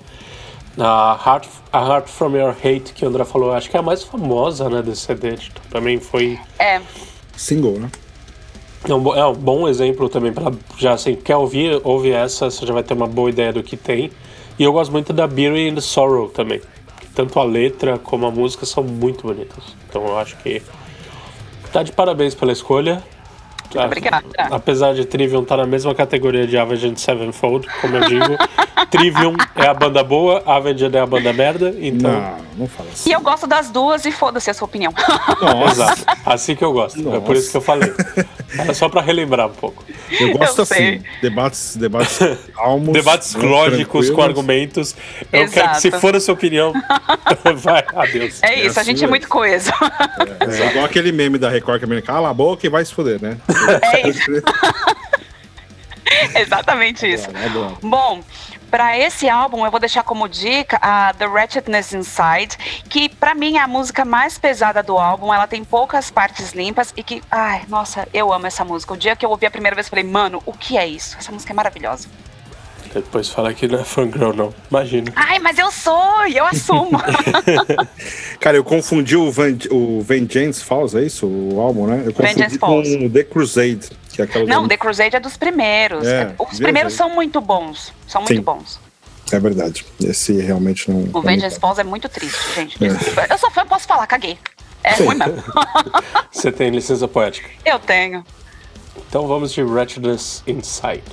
[0.75, 3.83] A Heart, a Heart From Your Hate, que o André falou, acho que é a
[3.83, 4.81] mais famosa, né?
[4.81, 5.37] Desse CD.
[5.37, 6.39] Tipo, também foi...
[6.57, 6.81] É.
[7.37, 7.91] Single, né?
[8.87, 12.65] É um, é um bom exemplo também para já assim, quer ouvir, ouve essa, você
[12.65, 14.09] já vai ter uma boa ideia do que tem.
[14.57, 16.59] E eu gosto muito da Beauty and the Sorrow também.
[17.13, 19.75] Tanto a letra como a música são muito bonitas.
[19.87, 20.59] Então eu acho que
[21.71, 23.03] tá de parabéns pela escolha.
[23.75, 24.25] A- obrigada.
[24.51, 28.37] Apesar de Trivium estar na mesma categoria de Avenged Sevenfold, como eu digo,
[28.89, 32.11] Trivium é a banda boa, Avenged é a banda merda, então.
[32.11, 33.09] Não, não fala assim.
[33.09, 34.91] E eu gosto das duas e foda-se a sua opinião.
[35.41, 36.01] Nossa, Exato.
[36.25, 37.13] Assim que eu gosto.
[37.13, 37.91] É por isso que eu falei.
[38.57, 39.83] Era só pra relembrar um pouco.
[40.19, 40.95] eu gosto Eu sei.
[40.95, 41.03] assim.
[41.21, 42.19] Debates, debates
[42.55, 42.93] calmos.
[42.93, 44.95] Debates né, lógicos com argumentos.
[45.31, 46.01] Eu quero que, se Exato.
[46.01, 46.73] for a sua opinião,
[47.57, 48.41] vai, adeus.
[48.41, 49.71] É isso, a gente é muito coeso.
[50.39, 52.93] É igual aquele meme da Record que a menina cala a boca e vai se
[52.93, 53.37] foder, né?
[53.93, 54.31] É isso.
[56.35, 57.29] Exatamente isso.
[57.29, 57.77] É bom.
[57.81, 58.23] Bom,
[58.69, 63.57] para esse álbum eu vou deixar como dica a The Wretchedness Inside, que pra mim
[63.57, 65.33] é a música mais pesada do álbum.
[65.33, 68.93] Ela tem poucas partes limpas e que, ai, nossa, eu amo essa música.
[68.93, 71.17] O dia que eu ouvi a primeira vez, eu falei, mano, o que é isso?
[71.17, 72.07] Essa música é maravilhosa.
[72.93, 74.53] Depois fala que não é fangirl, não.
[74.69, 75.11] Imagina.
[75.15, 76.91] Ai, mas eu sou, e eu assumo.
[78.39, 81.27] Cara, eu confundi o, Van, o Vengeance Falls, é isso?
[81.27, 82.03] O álbum, né?
[82.05, 82.95] Eu confundi Vengeance com Falls.
[83.05, 86.05] o The Crusade, que é aquela Não, do- The Crusade é dos primeiros.
[86.07, 86.63] É, Os viajei.
[86.63, 87.93] primeiros são muito bons.
[88.07, 88.41] São muito Sim.
[88.41, 88.79] bons.
[89.31, 89.85] É verdade.
[90.03, 91.07] Esse realmente não.
[91.13, 92.79] O Vengeance Pons é muito triste, gente.
[92.79, 93.27] Desculpa.
[93.29, 94.39] Eu sou fã, posso falar, caguei.
[94.83, 95.43] É ruim mesmo.
[96.31, 97.47] Você tem licença poética.
[97.63, 98.25] Eu tenho.
[99.07, 101.03] Então vamos de Wretchedness Inside.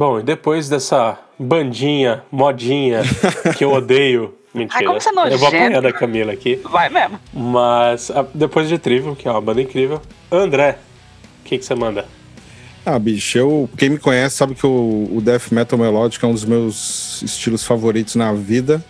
[0.00, 3.00] Bom, e depois dessa bandinha, modinha,
[3.56, 4.34] que eu odeio.
[4.52, 4.78] Mentira.
[4.80, 6.60] Ai, como você é eu vou apanhar da Camila aqui.
[6.64, 7.18] Vai mesmo.
[7.32, 10.02] Mas a- depois de Trivium, que é uma banda incrível.
[10.30, 10.76] André,
[11.40, 12.04] o que que você manda?
[12.84, 16.32] Ah, bicho, eu, quem me conhece sabe que o, o death metal melódico é um
[16.32, 18.84] dos meus estilos favoritos na vida.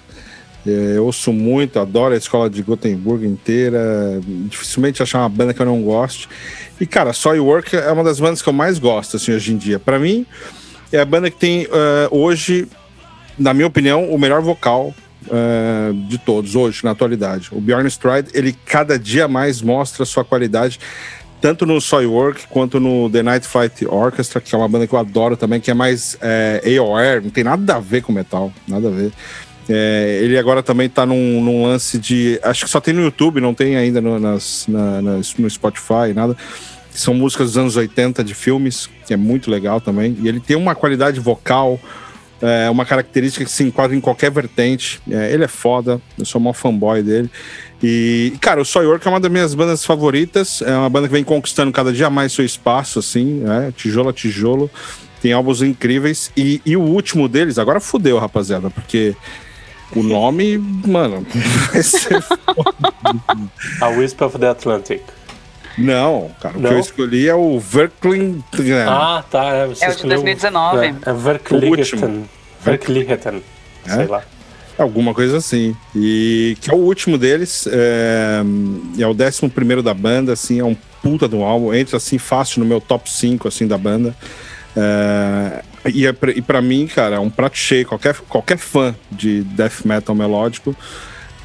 [0.66, 4.20] É, eu ouço muito, adoro a escola de Gothenburg inteira.
[4.48, 6.28] Dificilmente achar uma banda que eu não goste.
[6.80, 9.78] E, cara, Soilwork é uma das bandas que eu mais gosto, assim, hoje em dia.
[9.78, 10.24] Pra mim,
[10.92, 12.66] é a banda que tem, eh, hoje,
[13.38, 14.94] na minha opinião, o melhor vocal
[15.30, 17.48] eh, de todos, hoje, na atualidade.
[17.52, 20.78] O Bjorn Stride, ele cada dia mais mostra sua qualidade
[21.40, 24.98] tanto no Soilwork quanto no The Night Fight Orchestra, que é uma banda que eu
[24.98, 28.88] adoro também, que é mais é, AOR, não tem nada a ver com metal, nada
[28.88, 29.10] a ver.
[29.66, 32.38] É, ele agora também tá num, num lance de.
[32.42, 36.12] Acho que só tem no YouTube, não tem ainda no, nas, na- nas- no Spotify,
[36.14, 36.36] nada.
[37.00, 40.16] São músicas dos anos 80 de filmes, que é muito legal também.
[40.20, 41.80] E ele tem uma qualidade vocal,
[42.42, 45.00] é, uma característica que se enquadra em qualquer vertente.
[45.10, 47.30] É, ele é foda, eu sou maior fanboy dele.
[47.82, 50.60] E, cara, o Soilwork é uma das minhas bandas favoritas.
[50.60, 53.72] É uma banda que vem conquistando cada dia mais seu espaço, assim, né?
[53.74, 54.70] tijolo a tijolo.
[55.22, 56.30] Tem álbuns incríveis.
[56.36, 59.16] E, e o último deles, agora fudeu, rapaziada, porque
[59.96, 61.26] o nome, mano,
[61.72, 62.22] vai ser.
[63.80, 65.02] A Wisp of the Atlantic.
[65.80, 66.68] Não, cara, o Não?
[66.70, 68.42] que eu escolhi é o Verkling.
[68.86, 69.44] Ah, tá.
[69.46, 70.86] É, você É o de escolheu- 2019.
[70.86, 71.12] É, é
[72.62, 73.42] Verkligheten.
[73.86, 73.90] É?
[73.90, 74.22] Sei lá.
[74.78, 75.76] Alguma coisa assim.
[75.94, 77.66] E que é o último deles.
[77.70, 78.40] É,
[78.98, 81.72] é o décimo primeiro da banda, assim, é um puta de um álbum.
[81.74, 84.14] Entra assim fácil no meu top 5 assim, da banda.
[84.76, 85.62] É,
[85.92, 87.86] e, é pra, e pra mim, cara, é um prato cheio.
[87.86, 90.74] Qualquer, qualquer fã de death metal melódico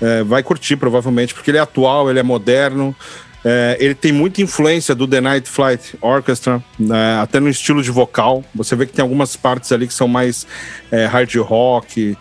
[0.02, 2.96] é, vai curtir, provavelmente, porque ele é atual, ele é moderno.
[3.48, 7.92] É, ele tem muita influência do The Night Flight Orchestra, né, até no estilo de
[7.92, 8.44] vocal.
[8.56, 10.48] Você vê que tem algumas partes ali que são mais
[10.92, 12.18] é, hard rock,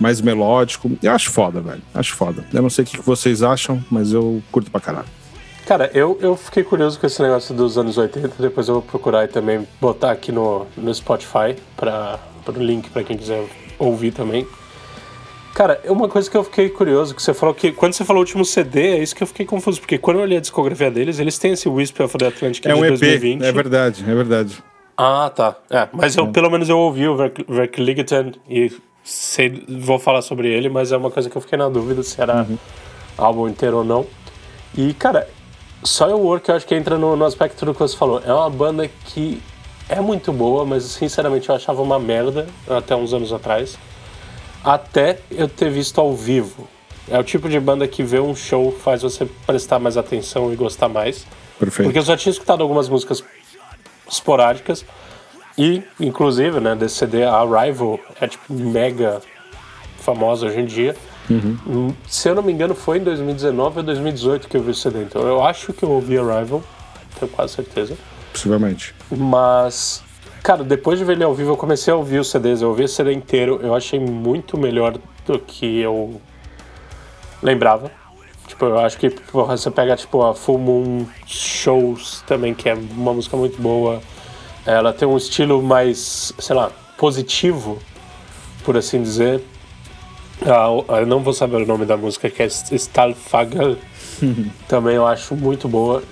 [0.00, 0.90] mais melódico.
[1.00, 1.80] Eu acho foda, velho.
[1.94, 2.44] Acho foda.
[2.52, 5.06] Eu não sei o que vocês acham, mas eu curto pra caralho.
[5.64, 9.24] Cara, eu, eu fiquei curioso com esse negócio dos anos 80, depois eu vou procurar
[9.24, 13.46] e também botar aqui no, no Spotify para o link para quem quiser
[13.78, 14.44] ouvir também.
[15.54, 18.24] Cara, uma coisa que eu fiquei curioso, que você falou que quando você falou o
[18.24, 21.20] último CD, é isso que eu fiquei confuso, porque quando eu olhei a discografia deles,
[21.20, 23.42] eles têm esse Wisp of the Atlantic É de um EP, 2020.
[23.44, 24.58] é verdade, é verdade.
[24.96, 25.56] Ah, tá.
[25.70, 28.72] É, mas eu, pelo menos eu ouvi o Verk- Verklighten e
[29.04, 32.20] sei, vou falar sobre ele, mas é uma coisa que eu fiquei na dúvida se
[32.20, 32.46] era
[33.16, 34.06] álbum inteiro ou não.
[34.76, 35.28] E, cara,
[35.84, 38.20] Soilwork eu acho que entra no, no aspecto do que você falou.
[38.26, 39.40] É uma banda que
[39.88, 43.78] é muito boa, mas sinceramente eu achava uma merda até uns anos atrás.
[44.64, 46.68] Até eu ter visto ao vivo.
[47.08, 50.56] É o tipo de banda que vê um show faz você prestar mais atenção e
[50.56, 51.26] gostar mais.
[51.58, 51.86] Perfeito.
[51.86, 53.22] Porque eu já tinha escutado algumas músicas
[54.10, 54.84] esporádicas.
[55.56, 59.20] E, inclusive, né, desse CD, a Arrival é tipo mega
[59.98, 60.96] famosa hoje em dia.
[61.30, 64.74] Hum, Se eu não me engano, foi em 2019 ou 2018 que eu vi o
[64.74, 65.02] CD.
[65.02, 66.62] Então eu acho que eu ouvi Arrival,
[67.18, 67.96] tenho quase certeza.
[68.32, 68.94] Possivelmente.
[69.10, 70.02] Mas,
[70.44, 72.84] cara, depois de ver ele ao vivo, eu comecei a ouvir os CDs, eu ouvi
[72.84, 76.20] o CD inteiro, eu achei muito melhor do que eu
[77.42, 77.90] lembrava.
[78.46, 82.74] Tipo, eu acho que porra, você pega tipo a Full Moon Shows também, que é
[82.74, 84.02] uma música muito boa.
[84.66, 87.78] Ela tem um estilo mais, sei lá, positivo,
[88.64, 89.42] por assim dizer.
[90.42, 93.78] Ah, eu não vou saber o nome da música, que é Stalfagel.
[94.68, 96.02] também eu acho muito boa.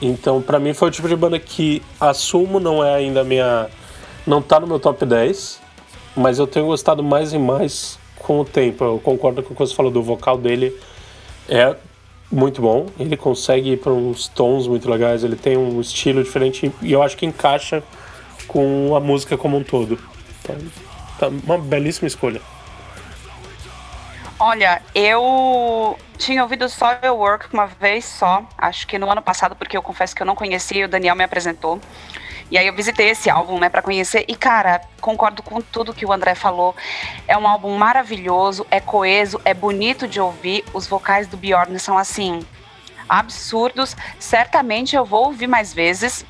[0.00, 3.68] Então, pra mim, foi o tipo de banda que assumo não é ainda a minha.
[4.28, 5.58] Não tá no meu top 10,
[6.14, 8.84] mas eu tenho gostado mais e mais com o tempo.
[8.84, 10.78] Eu concordo com o que você falou do vocal dele.
[11.48, 11.74] É
[12.30, 12.88] muito bom.
[13.00, 15.24] Ele consegue ir para uns tons muito legais.
[15.24, 17.82] Ele tem um estilo diferente e eu acho que encaixa
[18.46, 19.98] com a música como um todo.
[20.42, 20.56] Então,
[21.18, 22.42] tá uma belíssima escolha.
[24.38, 29.56] Olha, eu tinha ouvido só Your Work uma vez só, acho que no ano passado,
[29.56, 31.80] porque eu confesso que eu não conhecia e o Daniel me apresentou.
[32.50, 34.24] E aí eu visitei esse álbum, né, para conhecer.
[34.26, 36.74] E cara, concordo com tudo que o André falou.
[37.26, 40.64] É um álbum maravilhoso, é coeso, é bonito de ouvir.
[40.72, 42.40] Os vocais do Bjorn são assim
[43.08, 43.96] absurdos.
[44.18, 46.24] Certamente eu vou ouvir mais vezes.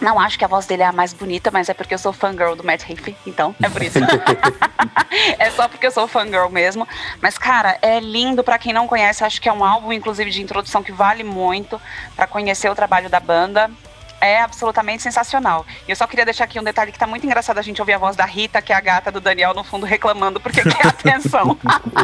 [0.00, 2.12] Não acho que a voz dele é a mais bonita, mas é porque eu sou
[2.12, 3.98] fangirl do Matt Heafy, então é por isso.
[5.38, 6.86] é só porque eu sou fangirl mesmo.
[7.22, 9.24] Mas, cara, é lindo para quem não conhece.
[9.24, 11.80] Acho que é um álbum, inclusive, de introdução que vale muito
[12.14, 13.70] para conhecer o trabalho da banda.
[14.20, 15.66] É absolutamente sensacional.
[15.86, 17.92] E eu só queria deixar aqui um detalhe que tá muito engraçado a gente ouvir
[17.92, 20.86] a voz da Rita, que é a gata do Daniel, no fundo, reclamando porque quer
[20.88, 21.56] atenção.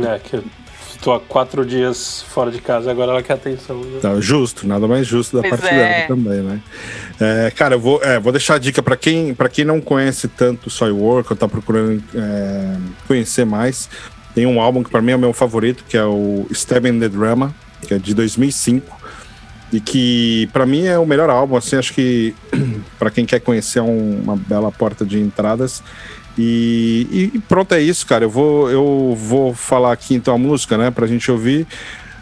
[0.07, 0.42] é, que
[1.03, 3.77] tô há quatro dias fora de casa, agora ela quer atenção.
[3.77, 3.98] Né?
[4.01, 5.79] Tá, justo, nada mais justo da pois parte é.
[5.79, 6.61] dela também, né?
[7.20, 10.70] É, cara, eu vou, é, vou deixar a dica para quem, quem não conhece tanto
[10.70, 12.77] Soilwork ou tá procurando é,
[13.09, 13.90] conhecer mais.
[14.35, 17.09] Tem um álbum que para mim é o meu favorito, que é o Stabbing the
[17.09, 17.55] Drama,
[17.87, 19.02] que é de 2005
[19.73, 22.35] e que para mim é o melhor álbum, assim, acho que
[22.99, 25.83] para quem quer conhecer é um, uma bela porta de entradas.
[26.37, 28.25] E, e, pronto, é isso, cara.
[28.25, 31.67] Eu vou, eu vou falar aqui então a música, né, pra gente ouvir.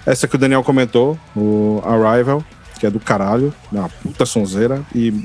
[0.07, 2.45] Essa que o Daniel comentou, o Arrival,
[2.79, 5.25] que é do caralho, uma puta sonzeira, e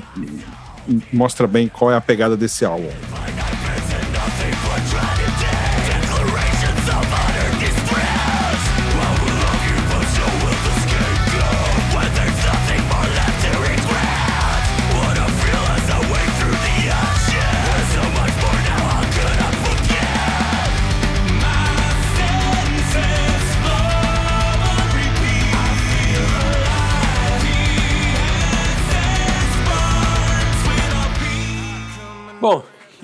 [1.12, 2.90] mostra bem qual é a pegada desse álbum.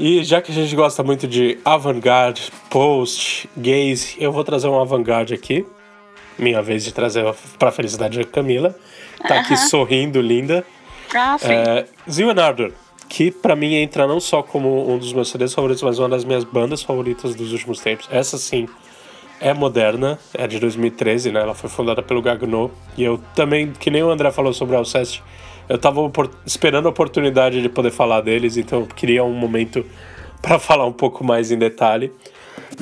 [0.03, 4.81] E já que a gente gosta muito de avant-garde, post, gaze, eu vou trazer um
[4.81, 5.65] avant-garde aqui.
[6.37, 7.25] Minha vez de trazer
[7.57, 8.75] para felicidade da Camila.
[9.29, 9.69] Tá aqui uh -huh.
[9.69, 10.67] sorrindo, linda.
[11.15, 11.53] Ah, sim.
[11.53, 12.73] É, Ardor,
[13.09, 16.25] que para mim entra não só como um dos meus CDs favoritos, mas uma das
[16.25, 18.09] minhas bandas favoritas dos últimos tempos.
[18.11, 18.67] Essa sim
[19.41, 21.43] é moderna, é de 2013, né?
[21.43, 22.73] Ela foi fundada pelo Gagno.
[22.97, 25.23] E eu também, que nem o André falou sobre o Alceste,
[25.69, 26.01] eu tava
[26.45, 29.85] esperando a oportunidade de poder falar deles, então eu queria um momento
[30.41, 32.13] para falar um pouco mais em detalhe.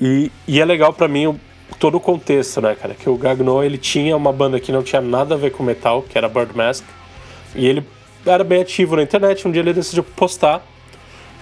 [0.00, 1.40] E, e é legal para mim o,
[1.78, 2.94] todo o contexto, né, cara?
[2.94, 6.02] Que o Gagno, ele tinha uma banda que não tinha nada a ver com metal,
[6.02, 6.84] que era Bird Mask,
[7.54, 7.84] e ele
[8.24, 9.46] era bem ativo na internet.
[9.46, 10.64] Um dia ele decidiu postar,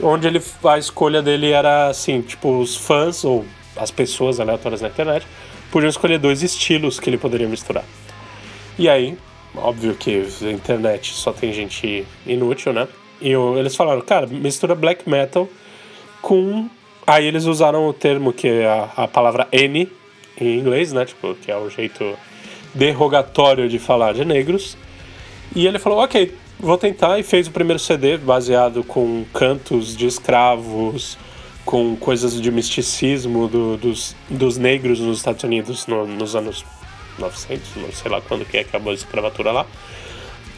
[0.03, 3.45] onde ele, a escolha dele era assim, tipo, os fãs ou
[3.77, 5.27] as pessoas aleatórias na internet
[5.71, 7.85] podiam escolher dois estilos que ele poderia misturar.
[8.79, 9.17] E aí,
[9.55, 12.89] óbvio que a internet só tem gente inútil, né?
[13.21, 15.49] E eles falaram, cara, mistura black metal
[16.23, 16.69] com.
[17.07, 19.91] Aí eles usaram o termo que é a, a palavra N
[20.41, 21.05] em inglês, né?
[21.05, 22.17] Tipo, que é o jeito
[22.75, 24.77] derrogatório de falar de negros.
[25.55, 30.07] E ele falou, ok, vou tentar, e fez o primeiro CD baseado com cantos de
[30.07, 31.17] escravos,
[31.65, 36.65] com coisas de misticismo do, dos, dos negros nos Estados Unidos no, nos anos
[37.19, 39.67] 900, não sei lá quando que é acabou a escravatura lá.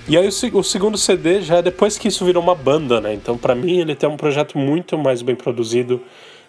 [0.09, 3.15] E aí o, o, segundo CD já é depois que isso virou uma banda, né?
[3.15, 6.03] Então para mim ele tem um projeto muito mais bem produzido.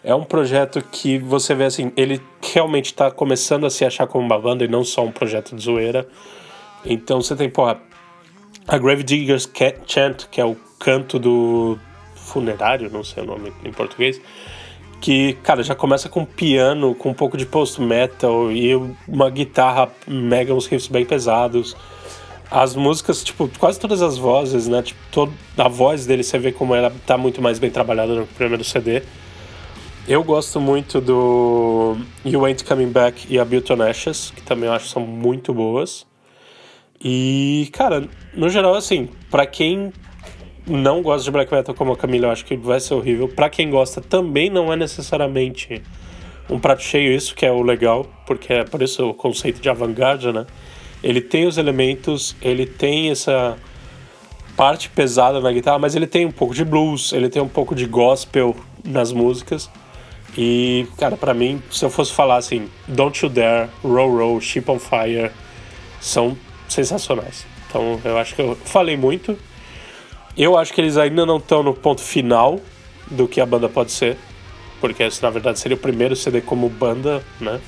[0.04, 4.26] É um projeto que você vê assim, ele realmente está começando a se achar como
[4.26, 6.08] uma banda e não só um projeto de zoeira.
[6.84, 7.80] Então você tem, porra,
[8.68, 9.48] a Grave Diggers
[9.86, 11.78] Chant, que é o canto do
[12.16, 14.20] funerário, não sei o nome em português
[15.02, 18.76] que, cara, já começa com piano, com um pouco de post-metal e
[19.08, 21.76] uma guitarra mega, uns riffs bem pesados.
[22.50, 24.84] As músicas, tipo, quase todas as vozes, né?
[24.84, 28.28] Tipo, todo, a voz dele, você vê como ela tá muito mais bem trabalhada no
[28.28, 29.02] primeiro CD.
[30.08, 34.68] Eu gosto muito do You Ain't Coming Back e a Built on Ashes, que também
[34.70, 36.06] eu acho são muito boas.
[37.04, 39.92] E, cara, no geral, assim, para quem
[40.68, 43.28] não gosta de black metal como a Camila, eu acho que vai ser horrível.
[43.28, 45.82] Para quem gosta, também não é necessariamente
[46.50, 49.70] um prato cheio, isso que é o legal, porque é por isso o conceito de
[49.70, 50.46] avant-garde, né?
[51.04, 53.58] Ele tem os elementos, ele tem essa
[54.56, 57.74] parte pesada na guitarra, mas ele tem um pouco de blues, ele tem um pouco
[57.74, 59.70] de gospel nas músicas.
[60.38, 64.64] E, cara, para mim, se eu fosse falar assim, Don't You Dare, Row Row, Ship
[64.68, 65.32] on Fire,
[66.00, 66.38] são
[66.68, 67.46] sensacionais.
[67.68, 69.38] Então, eu acho que eu falei muito,
[70.38, 72.60] eu acho que eles ainda não estão no ponto final
[73.08, 74.18] do que a banda pode ser,
[74.80, 77.60] porque esse na verdade seria o primeiro CD como banda, né?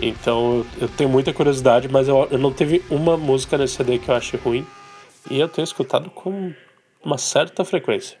[0.00, 4.08] Então eu tenho muita curiosidade, mas eu, eu não teve uma música nesse CD que
[4.08, 4.66] eu achei ruim
[5.30, 6.52] e eu tenho escutado com
[7.04, 8.16] uma certa frequência.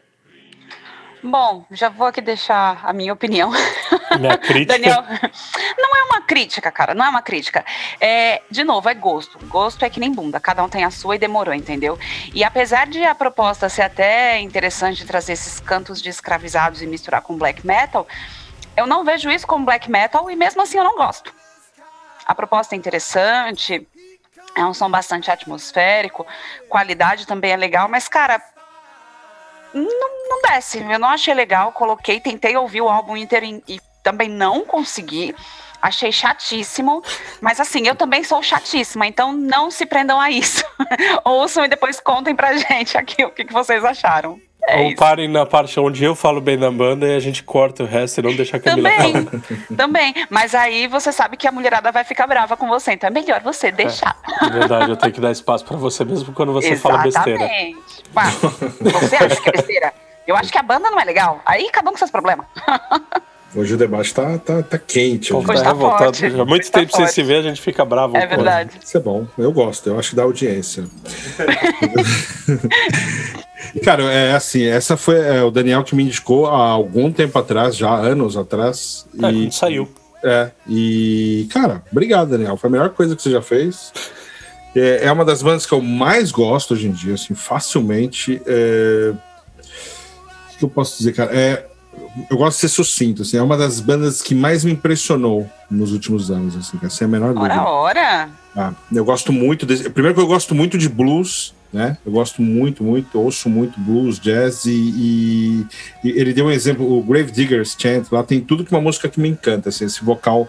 [1.22, 3.50] Bom, já vou aqui deixar a minha opinião.
[4.18, 4.78] Minha crítica.
[4.78, 5.04] Daniel,
[5.76, 7.64] não é uma crítica, cara, não é uma crítica.
[8.00, 9.38] É, de novo, é gosto.
[9.46, 11.98] Gosto é que nem bunda, cada um tem a sua e demorou, entendeu?
[12.32, 16.86] E apesar de a proposta ser até interessante de trazer esses cantos de escravizados e
[16.86, 18.06] misturar com black metal,
[18.76, 21.34] eu não vejo isso como black metal e mesmo assim eu não gosto.
[22.24, 23.86] A proposta é interessante,
[24.54, 26.26] é um som bastante atmosférico,
[26.68, 28.42] qualidade também é legal, mas, cara,
[29.72, 30.78] não, não desce.
[30.78, 35.34] Eu não achei legal, coloquei, tentei ouvir o álbum inteiro e também não consegui.
[35.80, 37.02] Achei chatíssimo,
[37.40, 40.64] mas assim, eu também sou chatíssima, então não se prendam a isso.
[41.24, 44.40] Ouçam e depois contem pra gente aqui o que, que vocês acharam.
[44.66, 44.96] É Ou isso.
[44.96, 48.18] parem na parte onde eu falo bem da banda e a gente corta o resto
[48.18, 49.42] e não deixa a Camila Também, falar.
[49.76, 50.14] também.
[50.28, 53.40] Mas aí você sabe que a mulherada vai ficar brava com você, então é melhor
[53.40, 54.16] você deixar.
[54.42, 57.44] É verdade, eu tenho que dar espaço pra você mesmo quando você fala besteira.
[57.44, 57.78] Exatamente.
[58.80, 59.94] Você acha que é besteira?
[60.26, 61.40] Eu acho que a banda não é legal.
[61.46, 62.44] Aí cada um com seus problemas.
[63.54, 65.32] Hoje o debate tá, tá, tá quente.
[65.32, 65.46] Pô, hoje.
[65.46, 66.04] Tá tá revoltado.
[66.04, 66.30] forte.
[66.30, 67.14] Já há muito Hoje tá tempo sem forte.
[67.14, 68.16] se ver, a gente fica bravo.
[68.16, 68.36] É pô.
[68.36, 68.78] verdade.
[68.84, 70.84] Isso é bom, eu gosto, eu acho que dá audiência.
[73.84, 77.76] Cara, é assim, essa foi é, o Daniel que me indicou há algum tempo atrás,
[77.76, 79.06] já anos atrás.
[79.22, 79.88] É, e, saiu.
[80.22, 82.56] É, e, cara, obrigado, Daniel.
[82.56, 83.92] Foi a melhor coisa que você já fez.
[84.74, 88.40] É, é uma das bandas que eu mais gosto hoje em dia, assim, facilmente.
[88.46, 89.12] É...
[90.54, 91.34] O que eu posso dizer, cara?
[91.34, 91.67] É,
[92.30, 95.92] eu gosto de ser sucinto, assim, é uma das bandas que mais me impressionou nos
[95.92, 97.54] últimos anos, assim, essa é a menor dúvida.
[97.62, 98.30] Ora, ora.
[98.56, 99.88] Ah, eu gosto muito desse.
[99.90, 101.96] Primeiro que eu gosto muito de blues, né?
[102.04, 105.66] Eu gosto muito, muito, ouço muito blues, jazz e, e-
[106.04, 109.08] e ele deu um exemplo, o Grave Diggers Chant, lá tem tudo que uma música
[109.08, 110.48] que me encanta, assim, esse vocal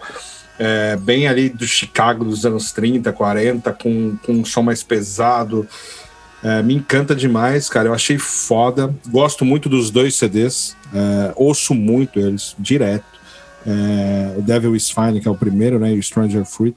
[0.58, 5.66] é, bem ali do Chicago dos anos 30, 40, com, com um som mais pesado.
[6.42, 7.88] É, me encanta demais, cara.
[7.88, 8.94] Eu achei foda.
[9.08, 10.76] Gosto muito dos dois CDs.
[10.94, 13.04] é, ouço muito eles, direto.
[13.66, 15.92] É, o Devil is Fine, que é o primeiro, né?
[15.92, 16.76] E o Stranger Fruit.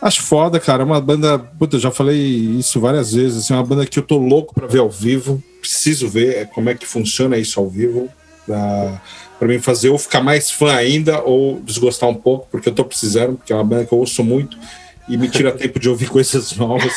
[0.00, 0.82] Acho foda, cara.
[0.82, 1.38] É uma banda.
[1.38, 3.44] Puta, já falei isso várias vezes.
[3.44, 5.42] Assim, é uma banda que eu tô louco pra ver ao vivo.
[5.60, 8.08] Preciso ver como é que funciona isso ao vivo.
[8.46, 9.02] Pra,
[9.38, 12.84] pra mim fazer eu ficar mais fã ainda ou desgostar um pouco, porque eu tô
[12.84, 14.58] precisando, porque é uma banda que eu ouço muito
[15.06, 16.92] e me tira tempo de ouvir coisas novas.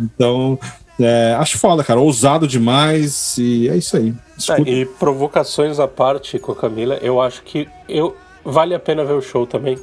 [0.00, 0.58] Então,
[0.98, 2.00] é, acho foda, cara.
[2.00, 4.14] Ousado demais e é isso aí.
[4.50, 9.04] É, e provocações à parte com a Camila, eu acho que eu vale a pena
[9.04, 9.78] ver o show também.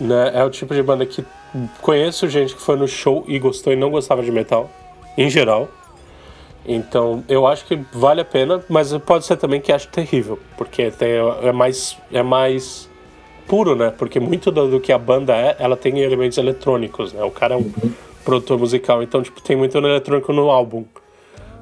[0.00, 0.32] Né?
[0.34, 1.24] É o tipo de banda que
[1.80, 4.70] conheço gente que foi no show e gostou e não gostava de metal,
[5.16, 5.68] em geral.
[6.66, 10.90] Então, eu acho que vale a pena, mas pode ser também que ache terrível, porque
[10.90, 11.12] tem,
[11.42, 12.90] é mais é mais
[13.46, 13.90] puro, né?
[13.96, 17.24] Porque muito do, do que a banda é, ela tem elementos eletrônicos, né?
[17.24, 17.72] O cara é um
[18.28, 20.84] produtor musical, então tipo tem muito eletrônico no álbum.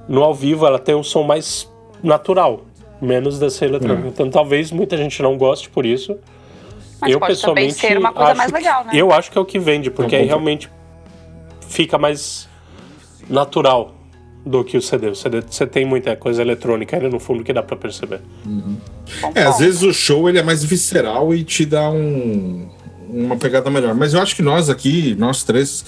[0.08, 1.70] No ao vivo ela tem um som mais
[2.02, 2.62] natural,
[3.00, 4.08] menos desse eletrônico.
[4.08, 6.16] Então talvez muita gente não goste por isso.
[7.00, 8.90] Mas eu pode também pessoalmente ser uma coisa acho mais que- legal, né?
[8.94, 10.68] Eu acho que é o que vende, porque Não, aí realmente
[11.68, 12.48] fica mais
[13.30, 13.94] natural
[14.44, 15.08] do que o CD.
[15.10, 18.20] O CD você tem muita coisa eletrônica ali no fundo que dá pra perceber.
[18.44, 22.68] Bom É, às vezes o show ele é mais visceral e te dá um,
[23.08, 23.94] uma pegada melhor.
[23.94, 25.84] Mas eu acho que nós aqui, nós três,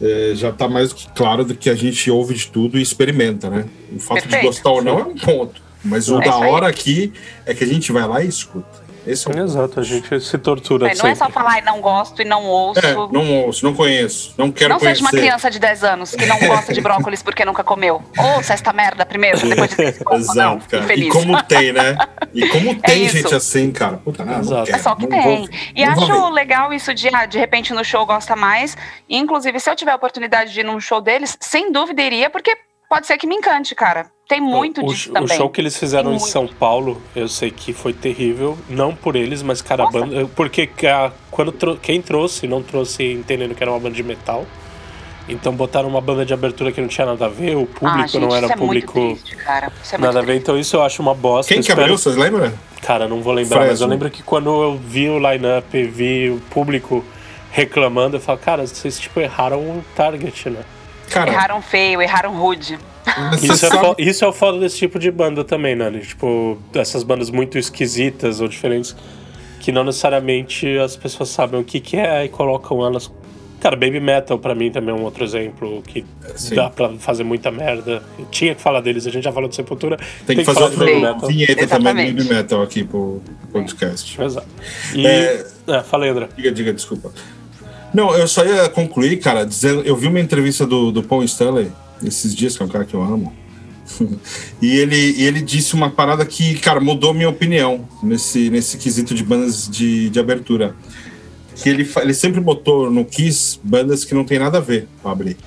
[0.00, 3.66] é, já tá mais claro do que a gente ouve de tudo e experimenta, né?
[3.94, 4.46] O fato de Perfeito.
[4.46, 5.62] gostar ou não é um ponto.
[5.84, 7.12] Mas o É da hora aqui
[7.44, 8.85] é que a gente vai lá e escuta.
[9.06, 11.16] Esse é o Exato, a gente se tortura É, não é sempre.
[11.16, 12.80] só falar "Ai, não gosto e não ouço.
[12.80, 15.02] É, não ouço, não conheço, não quero Não seja conhecer.
[15.04, 18.02] uma criança de 10 anos que não gosta de brócolis porque nunca comeu.
[18.18, 20.16] Ouça esta merda primeiro, depois de ter não.
[20.16, 20.84] Exato, cara.
[20.84, 21.06] Infeliz.
[21.06, 21.96] E como tem, né?
[22.34, 23.16] E como tem isso.
[23.18, 23.98] gente assim, cara.
[23.98, 24.64] Puta, não, não Exato.
[24.64, 25.22] quero, É só que não tem.
[25.22, 26.30] vou- e não acho ver.
[26.32, 28.76] legal isso de, ah, de repente, no show gosta mais.
[29.08, 32.56] Inclusive, se eu tiver a oportunidade de ir num show deles, sem dúvida iria, porque
[32.88, 34.06] pode ser que me encante, cara.
[34.28, 35.36] Tem muito o, disso o também.
[35.36, 36.32] show que eles fizeram Tem em muito.
[36.32, 40.68] São Paulo, eu sei que foi terrível, não por eles, mas cara, a banda, porque
[40.86, 44.44] a- quando tro- quem trouxe não trouxe entendendo que era uma banda de metal.
[45.28, 48.06] Então botaram uma banda de abertura que não tinha nada a ver, o público ah,
[48.06, 49.72] gente, não era isso é público muito triste, cara.
[49.82, 50.36] Isso é muito nada a ver.
[50.36, 51.52] Então isso eu acho uma bosta.
[51.52, 52.52] Quem que espero- abriu, vocês lembram?
[52.82, 53.86] Cara, não vou lembrar, mas eu Fresno.
[53.88, 57.04] lembro que quando eu vi o line-up, vi o público
[57.50, 60.60] reclamando, eu falo, cara, vocês tipo erraram o target, né?
[61.10, 62.78] Cara, Erraram feio, erraram rude.
[63.42, 65.90] Isso é, fo- isso é o foda desse tipo de banda também, né?
[66.00, 68.94] Tipo, essas bandas muito esquisitas ou diferentes
[69.60, 73.10] que não necessariamente as pessoas sabem o que, que é e colocam elas.
[73.60, 76.04] Cara, Baby Metal pra mim também é um outro exemplo que
[76.36, 76.54] Sim.
[76.56, 78.02] dá pra fazer muita merda.
[78.18, 79.96] Eu tinha que falar deles, a gente já falou de Sepultura.
[80.26, 81.28] Tem que fazer Metal.
[81.28, 82.12] vinheta também do Exatamente.
[82.12, 84.20] Baby Metal aqui pro podcast.
[84.20, 84.46] Exato.
[84.94, 85.06] E.
[85.06, 86.28] É- É, falei, André.
[86.36, 87.10] Diga, diga, desculpa.
[87.96, 89.80] Não, eu só ia concluir, cara, dizendo.
[89.80, 91.72] Eu vi uma entrevista do, do Paul Stanley
[92.04, 93.32] esses dias, que é um cara que eu amo.
[94.60, 99.24] e, ele, ele disse uma parada que, cara, mudou minha opinião nesse, nesse quesito de
[99.24, 100.76] bandas de, de abertura.
[101.54, 105.08] que ele, ele sempre botou no Kiss bandas que não tem nada a ver com
[105.08, 105.38] abrir.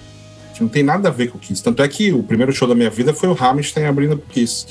[0.56, 1.62] Que não tem nada a ver com o Kiss.
[1.62, 4.66] Tanto é que o primeiro show da minha vida foi o Rammstein abrindo pro Kiss.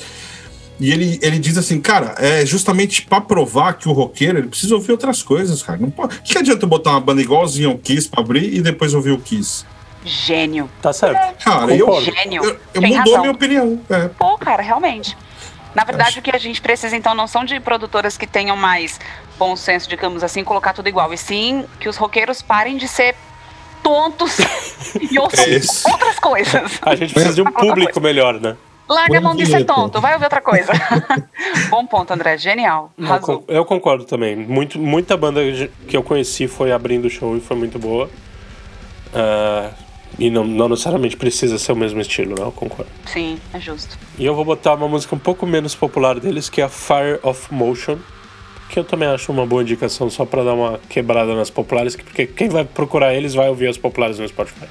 [0.81, 4.75] E ele, ele diz assim, cara, é justamente para provar que o roqueiro ele precisa
[4.75, 5.79] ouvir outras coisas, cara.
[5.79, 6.21] Não pode...
[6.21, 9.19] que adianta eu botar uma banda igualzinha ao Kiss pra abrir e depois ouvir o
[9.19, 9.65] Kiss?
[10.05, 10.71] Gênio.
[10.81, 11.43] Tá certo.
[11.45, 12.45] Cara, eu, Gênio.
[12.45, 13.17] eu, eu mudou razão.
[13.17, 13.81] a minha opinião.
[13.91, 14.09] É.
[14.09, 15.17] Pô, cara, realmente.
[15.75, 18.57] Na verdade, Acho- o que a gente precisa, então, não são de produtoras que tenham
[18.57, 18.99] mais
[19.39, 21.13] bom senso, digamos assim, colocar tudo igual.
[21.13, 23.15] E sim que os roqueiros parem de ser
[23.83, 24.39] tontos
[25.11, 25.61] e ouçam É
[25.93, 26.79] outras coisas.
[26.83, 28.57] A gente precisa de um público melhor, né?
[28.89, 30.73] Larga a mão de ser tonto, vai ouvir outra coisa.
[31.71, 32.39] Bom ponto, André.
[32.39, 32.93] Genial.
[33.47, 34.35] Eu, concordo também.
[34.35, 35.41] Muito, muita banda
[35.87, 38.09] que eu conheci foi abrindo o show e foi muito boa.
[39.15, 39.71] Ah,
[40.19, 42.43] e não, não necessariamente precisa ser o mesmo estilo, né?
[42.47, 42.91] Eu concordo.
[43.07, 43.97] Sim, é justo.
[44.19, 47.21] E eu vou botar uma música um pouco menos popular deles, que é a Fire
[47.23, 47.99] of Motion,
[48.71, 52.03] que eu também acho uma boa indicação só pra dar uma quebrada nas populares, que-
[52.05, 54.67] porque quem vai procurar eles vai ouvir as populares no Spotify.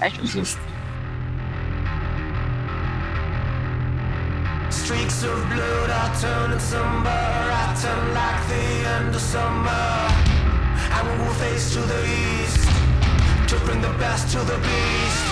[0.00, 0.60] É justo.
[4.88, 7.10] Streaks of blood are turning somber.
[7.10, 9.68] I turn like the end of summer.
[10.96, 12.64] And we will face to the east
[13.48, 15.24] to bring the best to the beast.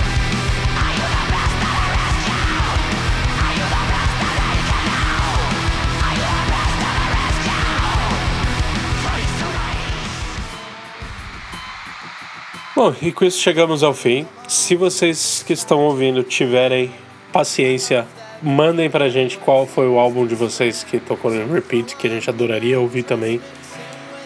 [12.74, 14.28] Bom, e com isso chegamos ao fim.
[14.46, 16.92] Se vocês que estão ouvindo tiverem
[17.32, 18.06] paciência,
[18.42, 22.10] mandem pra gente qual foi o álbum de vocês que tocou no repeat, que a
[22.10, 23.40] gente adoraria ouvir também.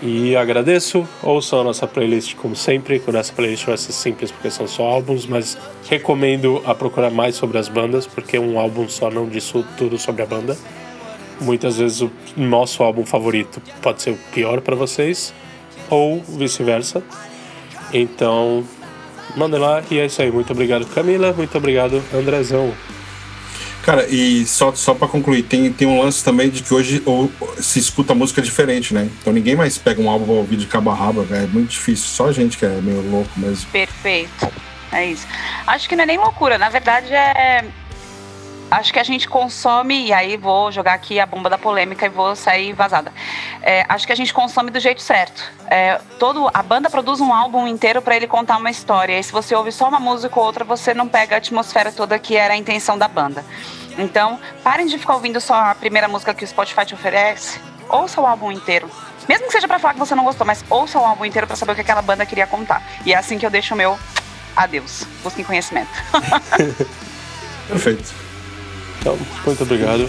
[0.03, 1.07] E agradeço.
[1.23, 4.85] Ouçam a nossa playlist como sempre, que nossa playlist vai ser simples porque são só
[4.85, 5.59] álbuns, mas
[5.89, 10.23] recomendo a procurar mais sobre as bandas, porque um álbum só não diz tudo sobre
[10.23, 10.57] a banda.
[11.41, 15.35] Muitas vezes o nosso álbum favorito pode ser o pior pra vocês,
[15.89, 17.03] ou vice-versa.
[17.93, 18.65] Então,
[19.37, 20.31] mandem lá e é isso aí.
[20.31, 21.33] Muito obrigado, Camila.
[21.33, 22.73] Muito obrigado, Andrezão.
[23.83, 27.33] Cara, e só, só pra concluir, tem, tem um lance também de que hoje ou,
[27.59, 29.09] se escuta música diferente, né?
[29.20, 30.95] Então ninguém mais pega um álbum pra ouvir de cabo a
[31.31, 32.07] é muito difícil.
[32.07, 33.70] Só a gente que é meio louco mesmo.
[33.70, 34.53] Perfeito.
[34.93, 35.26] É isso.
[35.66, 37.64] Acho que não é nem loucura, na verdade é.
[38.71, 42.09] Acho que a gente consome, e aí vou jogar aqui a bomba da polêmica e
[42.09, 43.12] vou sair vazada.
[43.62, 45.43] É, acho que a gente consome do jeito certo.
[45.66, 49.18] É, todo, a banda produz um álbum inteiro para ele contar uma história.
[49.18, 52.16] E se você ouve só uma música ou outra, você não pega a atmosfera toda
[52.16, 53.45] que era a intenção da banda.
[53.99, 57.61] Então, parem de ficar ouvindo só a primeira música que o Spotify te oferece.
[57.89, 58.89] Ouça o álbum inteiro.
[59.29, 61.57] Mesmo que seja pra falar que você não gostou, mas ouça o álbum inteiro pra
[61.57, 62.81] saber o que aquela banda queria contar.
[63.05, 63.99] E é assim que eu deixo o meu
[64.57, 65.05] adeus.
[65.25, 65.91] Busquem conhecimento.
[67.66, 68.30] Perfeito.
[69.01, 70.09] Então, muito obrigado.